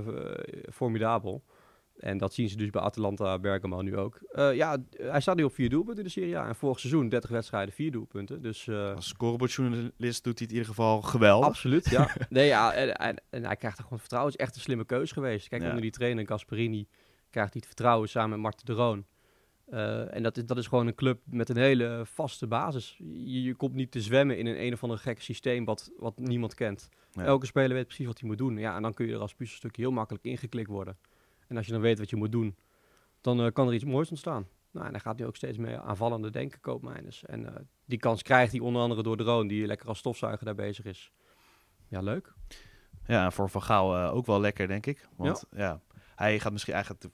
formidabel. 0.72 1.44
En 2.00 2.18
dat 2.18 2.34
zien 2.34 2.50
ze 2.50 2.58
dus 2.58 2.70
bij 2.70 2.82
Atalanta 2.82 3.40
Bergamo 3.40 3.82
nu 3.82 3.98
ook. 3.98 4.20
Uh, 4.32 4.56
ja, 4.56 4.78
hij 4.98 5.22
staat 5.22 5.36
nu 5.36 5.44
op 5.44 5.54
vier 5.54 5.70
doelpunten 5.70 5.98
in 5.98 6.04
de 6.04 6.10
Serie 6.10 6.38
A. 6.38 6.48
En 6.48 6.56
vorig 6.56 6.80
seizoen 6.80 7.10
30 7.10 7.30
wedstrijden, 7.30 7.74
vier 7.74 7.92
doelpunten. 7.92 8.42
Dus, 8.42 8.66
uh, 8.66 8.94
Als 8.96 9.08
scorebordjournalist 9.08 10.24
doet 10.24 10.24
hij 10.24 10.32
het 10.34 10.42
in 10.42 10.50
ieder 10.50 10.66
geval 10.66 11.02
geweldig. 11.02 11.48
Absoluut, 11.48 11.90
ja. 11.90 12.10
nee, 12.30 12.48
ja 12.48 12.74
en, 12.74 13.22
en, 13.30 13.44
hij 13.46 13.56
krijgt 13.56 13.78
er 13.78 13.84
gewoon 13.84 14.00
vertrouwen. 14.00 14.32
Het 14.32 14.42
is 14.42 14.46
echt 14.46 14.56
een 14.56 14.62
slimme 14.62 14.86
keuze 14.86 15.14
geweest. 15.14 15.48
Kijk, 15.48 15.62
ja. 15.62 15.68
onder 15.68 15.82
die 15.82 15.92
trainer 15.92 16.28
Gasperini 16.28 16.88
krijgt 17.30 17.54
hij 17.54 17.62
het 17.62 17.66
vertrouwen 17.66 18.10
samen 18.10 18.30
met 18.30 18.40
Marten 18.40 18.66
de 18.66 18.74
Roon. 18.74 19.06
Uh, 19.70 20.16
en 20.16 20.24
dat 20.24 20.38
is, 20.38 20.46
dat 20.46 20.58
is 20.58 20.68
gewoon 20.68 20.88
een 20.88 20.96
club 20.96 21.20
met 21.26 21.50
een 21.50 21.58
hele 21.58 22.02
vaste 22.06 22.48
basis. 22.48 22.96
Je, 22.98 23.44
je 23.44 23.56
komt 23.56 23.74
niet 23.74 23.92
te 23.92 24.02
zwemmen 24.02 24.38
in 24.38 24.46
een 24.46 24.62
een 24.62 24.74
of 24.74 24.84
ander 24.84 24.98
gek 24.98 25.22
systeem 25.22 25.66
wat, 25.66 25.92
wat 25.98 26.20
niemand 26.20 26.54
kent. 26.54 26.90
Ja. 27.12 27.24
Elke 27.24 27.46
speler 27.46 27.74
weet 27.74 27.86
precies 27.86 28.06
wat 28.06 28.20
hij 28.20 28.28
moet 28.28 28.38
doen. 28.38 28.58
Ja, 28.58 28.76
en 28.76 28.82
dan 28.82 28.94
kun 28.94 29.08
je 29.08 29.14
er 29.14 29.20
als 29.20 29.34
puzzelstukje 29.34 29.82
heel 29.82 29.92
makkelijk 29.92 30.24
ingeklikt 30.26 30.70
worden. 30.70 30.98
En 31.48 31.58
als 31.58 31.66
je 31.66 31.72
dan 31.72 31.82
weet 31.82 32.00
wat 32.00 32.10
je 32.10 32.16
moet 32.16 32.32
doen, 32.32 32.56
dan 33.22 33.46
uh, 33.46 33.52
kan 33.52 33.68
er 33.68 33.74
iets 33.74 33.84
moois 33.84 34.10
ontstaan. 34.10 34.48
Nou, 34.72 34.86
en 34.86 34.92
hij 34.92 35.02
gaat 35.02 35.18
nu 35.18 35.26
ook 35.26 35.36
steeds 35.36 35.58
meer 35.58 35.80
aanvallende 35.80 36.30
denken, 36.30 36.60
koopmijners. 36.60 37.26
En 37.26 37.42
uh, 37.42 37.50
die 37.86 38.00
kans 38.00 38.22
krijgt 38.22 38.52
hij 38.52 38.62
onder 38.62 38.82
andere 38.82 39.04
door 39.04 39.18
Drone, 39.18 39.48
die 39.48 39.66
lekker 39.66 39.88
als 39.88 39.98
stofzuiger 39.98 40.46
daar 40.46 40.56
bezig 40.56 40.86
is. 40.86 41.12
Ja, 41.88 42.02
leuk. 42.02 42.34
Ja, 43.06 43.32
voor 43.32 43.50
Van 43.50 43.64
Gaal 43.64 43.98
uh, 43.98 44.14
ook 44.14 44.26
wel 44.26 44.40
lekker, 44.40 44.68
denk 44.68 44.86
ik. 44.86 45.08
Want 45.16 45.46
ja. 45.52 45.58
ja, 45.58 45.82
hij 46.16 46.40
gaat 46.40 46.52
misschien 46.52 46.74
eigenlijk 46.74 47.06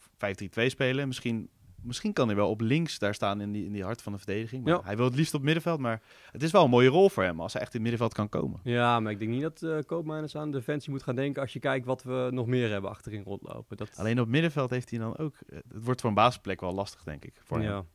5-3-2 0.62 0.66
spelen. 0.66 1.08
Misschien 1.08 1.50
misschien 1.84 2.14
kan 2.14 2.28
hij 2.28 2.36
wel 2.36 2.50
op 2.50 2.62
links 2.62 3.00
daar 3.00 3.14
staan 3.14 3.42
in 3.42 3.52
die, 3.52 3.66
in 3.66 3.72
die 3.72 3.84
hart 3.84 4.02
van 4.02 4.12
de 4.12 4.18
verdediging. 4.18 4.64
Maar 4.64 4.74
ja. 4.74 4.82
Hij 4.84 4.96
wil 4.96 5.06
het 5.06 5.16
liefst 5.16 5.34
op 5.34 5.42
middenveld, 5.42 5.80
maar 5.80 6.02
het 6.32 6.44
is 6.44 6.52
wel 6.52 6.64
een 6.64 6.70
mooie 6.70 6.90
rol 6.90 7.10
voor 7.10 7.24
hem 7.24 7.42
als 7.42 7.54
hij 7.54 7.62
echt 7.62 7.74
in 7.74 7.80
het 7.80 7.90
middenveld 7.90 8.14
kan 8.14 8.42
komen. 8.42 8.60
Ja, 8.64 9.00
maar 9.00 9.12
ik 9.12 9.20
denk 9.20 9.32
niet 9.32 9.42
dat 9.42 9.62
uh, 9.62 9.78
Koopmeiners 9.86 10.36
aan 10.36 10.52
defensie 10.52 10.92
moet 10.92 11.04
gaan 11.04 11.16
denken 11.16 11.42
als 11.42 11.54
je 11.54 11.60
kijkt 11.60 11.86
wat 11.86 12.04
we 12.04 12.30
nog 12.32 12.48
meer 12.48 12.72
hebben 12.72 12.90
achterin 12.90 13.24
rondlopen. 13.24 13.78
Dat... 13.78 13.98
Alleen 13.98 14.20
op 14.20 14.28
middenveld 14.28 14.70
heeft 14.70 14.90
hij 14.90 15.00
dan 15.00 15.18
ook... 15.18 15.36
Het 15.48 15.64
wordt 15.84 16.02
voor 16.02 16.10
een 16.10 16.16
basisplek 16.16 16.62
wel 16.62 16.74
lastig, 16.74 17.04
denk 17.04 17.26
ik, 17.26 17.42
voor 17.44 17.62
ja. 17.62 17.74
hem. 17.74 17.88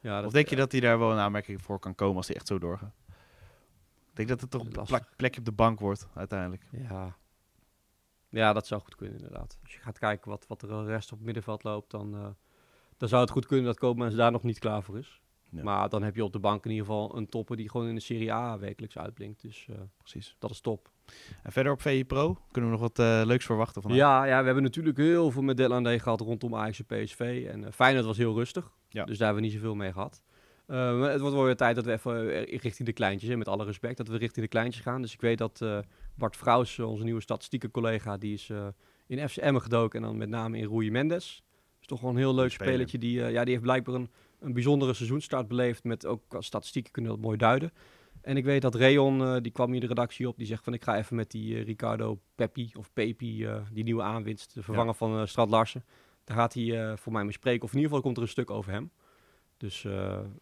Ja, 0.00 0.16
dat, 0.16 0.26
of 0.26 0.32
denk 0.32 0.48
je 0.48 0.56
dat 0.56 0.72
hij 0.72 0.80
daar 0.80 0.98
wel 0.98 1.12
een 1.12 1.18
aanmerking 1.18 1.62
voor 1.62 1.78
kan 1.78 1.94
komen 1.94 2.16
als 2.16 2.26
hij 2.26 2.36
echt 2.36 2.46
zo 2.46 2.58
doorgaat? 2.58 2.94
Ik 4.10 4.16
denk 4.16 4.28
dat 4.28 4.40
het 4.40 4.50
toch 4.50 4.90
een 4.90 5.06
plekje 5.16 5.38
op 5.38 5.46
de 5.46 5.52
bank 5.52 5.80
wordt, 5.80 6.08
uiteindelijk. 6.14 6.62
Ja. 6.70 7.16
ja, 8.28 8.52
dat 8.52 8.66
zou 8.66 8.80
goed 8.80 8.94
kunnen 8.94 9.16
inderdaad. 9.16 9.58
Als 9.62 9.74
je 9.74 9.80
gaat 9.80 9.98
kijken 9.98 10.30
wat, 10.30 10.46
wat 10.46 10.62
er 10.62 10.84
rest 10.84 11.12
op 11.12 11.16
het 11.16 11.26
middenveld 11.26 11.62
loopt, 11.62 11.90
dan... 11.90 12.14
Uh, 12.14 12.26
dan 12.96 13.08
zou 13.08 13.22
het 13.22 13.30
goed 13.30 13.46
kunnen 13.46 13.64
dat 13.64 13.78
Koopmans 13.78 14.14
daar 14.14 14.32
nog 14.32 14.42
niet 14.42 14.58
klaar 14.58 14.82
voor 14.82 14.98
is. 14.98 15.22
Maar 15.62 15.88
dan 15.88 16.02
heb 16.02 16.14
je 16.14 16.24
op 16.24 16.32
de 16.32 16.38
bank 16.38 16.64
in 16.64 16.70
ieder 16.70 16.86
geval 16.86 17.16
een 17.16 17.28
topper 17.28 17.56
die 17.56 17.70
gewoon 17.70 17.88
in 17.88 17.94
de 17.94 18.00
Serie 18.00 18.32
A 18.32 18.58
wekelijks 18.58 18.98
uitblinkt. 18.98 19.42
Dus 19.42 19.66
uh, 19.70 19.76
precies, 19.98 20.36
dat 20.38 20.50
is 20.50 20.60
top. 20.60 20.90
En 21.42 21.52
verder 21.52 21.72
op 21.72 21.80
VE 21.80 22.04
Pro 22.06 22.38
kunnen 22.52 22.70
we 22.70 22.76
nog 22.76 22.94
wat 22.94 23.06
uh, 23.06 23.22
leuks 23.24 23.44
verwachten 23.44 23.82
van 23.82 23.94
Ja, 23.94 24.24
ja, 24.24 24.38
we 24.38 24.44
hebben 24.44 24.62
natuurlijk 24.62 24.96
heel 24.96 25.30
veel 25.30 25.42
met 25.42 25.56
Deadline 25.56 25.98
gehad 25.98 26.20
rondom 26.20 26.54
Ajax 26.54 26.82
en 26.84 27.04
PSV. 27.04 27.46
En 27.50 27.60
uh, 27.60 27.66
Feyenoord 27.70 28.04
was 28.04 28.16
heel 28.16 28.34
rustig, 28.34 28.70
ja. 28.88 29.04
dus 29.04 29.18
daar 29.18 29.26
hebben 29.26 29.44
we 29.44 29.50
niet 29.50 29.58
zoveel 29.58 29.74
mee 29.74 29.92
gehad. 29.92 30.22
Uh, 30.66 31.02
het 31.02 31.20
wordt 31.20 31.34
wel 31.34 31.44
weer 31.44 31.56
tijd 31.56 31.74
dat 31.76 31.84
we 31.84 31.92
even 31.92 32.44
richting 32.44 32.88
de 32.88 32.92
kleintjes, 32.92 33.30
hè, 33.30 33.36
met 33.36 33.48
alle 33.48 33.64
respect, 33.64 33.96
dat 33.96 34.08
we 34.08 34.16
richting 34.16 34.44
de 34.44 34.50
kleintjes 34.50 34.82
gaan. 34.82 35.02
Dus 35.02 35.12
ik 35.12 35.20
weet 35.20 35.38
dat 35.38 35.64
Bart 36.14 36.36
Vrouws, 36.36 36.78
onze 36.78 37.04
nieuwe 37.04 37.20
statistieke 37.20 37.70
collega, 37.70 38.16
die 38.16 38.32
is 38.32 38.50
in 39.06 39.18
in 39.18 39.28
FC 39.28 39.36
Emmen 39.36 39.62
gedoken. 39.62 40.00
En 40.00 40.06
dan 40.06 40.16
met 40.16 40.28
name 40.28 40.58
in 40.58 40.68
Rui 40.68 40.90
Mendes. 40.90 41.43
Is 41.84 41.90
toch 41.90 42.00
wel 42.00 42.10
een 42.10 42.16
heel 42.16 42.34
leuk 42.34 42.50
spelertje. 42.50 42.98
Die, 42.98 43.20
ja, 43.20 43.42
die 43.42 43.52
heeft 43.52 43.62
blijkbaar 43.62 43.94
een, 43.94 44.10
een 44.40 44.52
bijzondere 44.52 44.94
seizoenstart 44.94 45.48
beleefd. 45.48 45.84
Met 45.84 46.06
ook 46.06 46.22
statistieken 46.38 46.92
kunnen 46.92 47.10
dat 47.10 47.20
mooi 47.20 47.36
duiden. 47.36 47.72
En 48.20 48.36
ik 48.36 48.44
weet 48.44 48.62
dat 48.62 48.74
Reon, 48.74 49.42
die 49.42 49.52
kwam 49.52 49.70
hier 49.72 49.80
de 49.80 49.86
redactie 49.86 50.28
op, 50.28 50.36
die 50.36 50.46
zegt 50.46 50.64
van 50.64 50.72
ik 50.72 50.84
ga 50.84 50.96
even 50.96 51.16
met 51.16 51.30
die 51.30 51.62
Ricardo 51.62 52.20
Peppi 52.34 52.70
of 52.78 52.92
Pepi, 52.92 53.48
die 53.72 53.84
nieuwe 53.84 54.02
aanwinst, 54.02 54.54
de 54.54 54.62
vervanger 54.62 54.94
van 54.94 55.28
Strand 55.28 55.50
Larsen. 55.50 55.84
Daar 56.24 56.36
gaat 56.36 56.54
hij 56.54 56.96
voor 56.96 57.12
mij 57.12 57.22
mee 57.22 57.32
spreken. 57.32 57.62
Of 57.62 57.70
in 57.70 57.76
ieder 57.76 57.88
geval 57.88 58.04
komt 58.04 58.16
er 58.16 58.22
een 58.22 58.28
stuk 58.28 58.50
over 58.50 58.72
hem. 58.72 58.90
Dus 59.56 59.86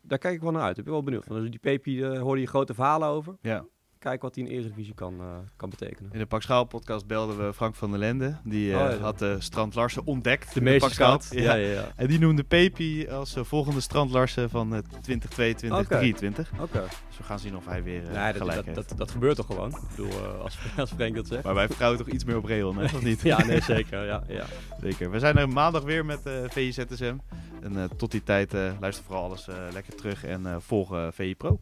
daar 0.01 0.19
kijk 0.19 0.35
ik 0.35 0.41
wel 0.41 0.53
naar 0.53 0.63
uit. 0.63 0.79
Ik 0.79 0.85
ben 0.85 0.93
wel 0.93 1.03
benieuwd. 1.03 1.29
Dus 1.29 1.51
die 1.51 1.59
Pepi 1.59 2.07
hoorde 2.07 2.41
je 2.41 2.47
grote 2.47 2.75
verhalen 2.75 3.09
over. 3.09 3.37
Ja. 3.41 3.67
Kijk 4.03 4.23
wat 4.23 4.35
hij 4.35 4.45
in 4.45 4.51
de 4.51 4.57
Eredivisie 4.57 4.95
kan, 4.95 5.21
uh, 5.21 5.27
kan 5.57 5.71
betekenen. 5.71 6.13
In 6.13 6.19
de 6.19 6.27
Pak 6.27 6.43
Schaal 6.43 6.65
podcast 6.65 7.07
belden 7.07 7.47
we 7.47 7.53
Frank 7.53 7.75
van 7.75 7.91
der 7.91 7.99
Lende. 7.99 8.37
Die 8.45 8.75
oh, 8.75 9.01
had 9.01 9.19
de 9.19 9.37
Strand 9.39 9.75
Larsen 9.75 10.07
ontdekt. 10.07 10.55
De 10.55 10.61
meeste 10.61 11.05
Ja. 11.05 11.19
Ja, 11.31 11.55
ja. 11.55 11.93
En 11.97 12.07
die 12.07 12.19
noemde 12.19 12.45
Pepi 12.45 13.09
als 13.09 13.35
volgende 13.39 13.81
Strand 13.81 14.11
Larsen 14.11 14.51
van 14.51 14.69
2022, 15.01 15.71
okay. 15.71 15.85
2023. 15.85 16.53
Oké. 16.61 16.89
Dus 17.09 17.17
we 17.17 17.23
gaan 17.23 17.39
zien 17.39 17.57
of 17.57 17.67
hij 17.67 17.83
weer 17.83 18.03
nee, 18.03 18.33
gelijk 18.35 18.65
dat, 18.65 18.75
dat, 18.75 18.99
dat, 18.99 19.11
gebeurt 19.11 19.37
toch 19.37 19.47
gewoon? 19.47 19.71
Ik 19.71 19.97
bedoel, 19.97 20.21
als, 20.21 20.59
als 20.77 20.91
Frank 20.91 21.15
dat 21.15 21.27
zegt. 21.27 21.45
Maar 21.45 21.55
wij 21.55 21.67
vertrouwen 21.67 21.99
toch 21.99 22.09
iets 22.09 22.25
meer 22.25 22.37
op 22.37 22.45
Reon, 22.45 22.79
hè? 22.79 22.85
Of 22.85 23.03
niet? 23.03 23.21
ja, 23.33 23.45
nee, 23.45 23.61
zeker. 23.61 24.05
Ja, 24.05 24.25
ja. 24.29 24.45
Zeker. 24.81 25.11
We 25.11 25.19
zijn 25.19 25.37
er 25.37 25.49
maandag 25.49 25.83
weer 25.83 26.05
met 26.05 26.27
uh, 26.27 26.33
VIZSM. 26.49 27.17
En 27.63 27.73
uh, 27.73 27.85
tot 27.85 28.11
die 28.11 28.23
tijd 28.23 28.55
uh, 28.55 28.73
luister 28.81 29.05
vooral 29.05 29.25
alles 29.25 29.47
lekker 29.73 29.95
terug 29.95 30.25
en 30.25 30.63
volg 30.63 30.97
VI 31.15 31.35
Pro. 31.37 31.61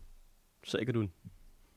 Zeker 0.60 0.92
doen. 0.92 1.12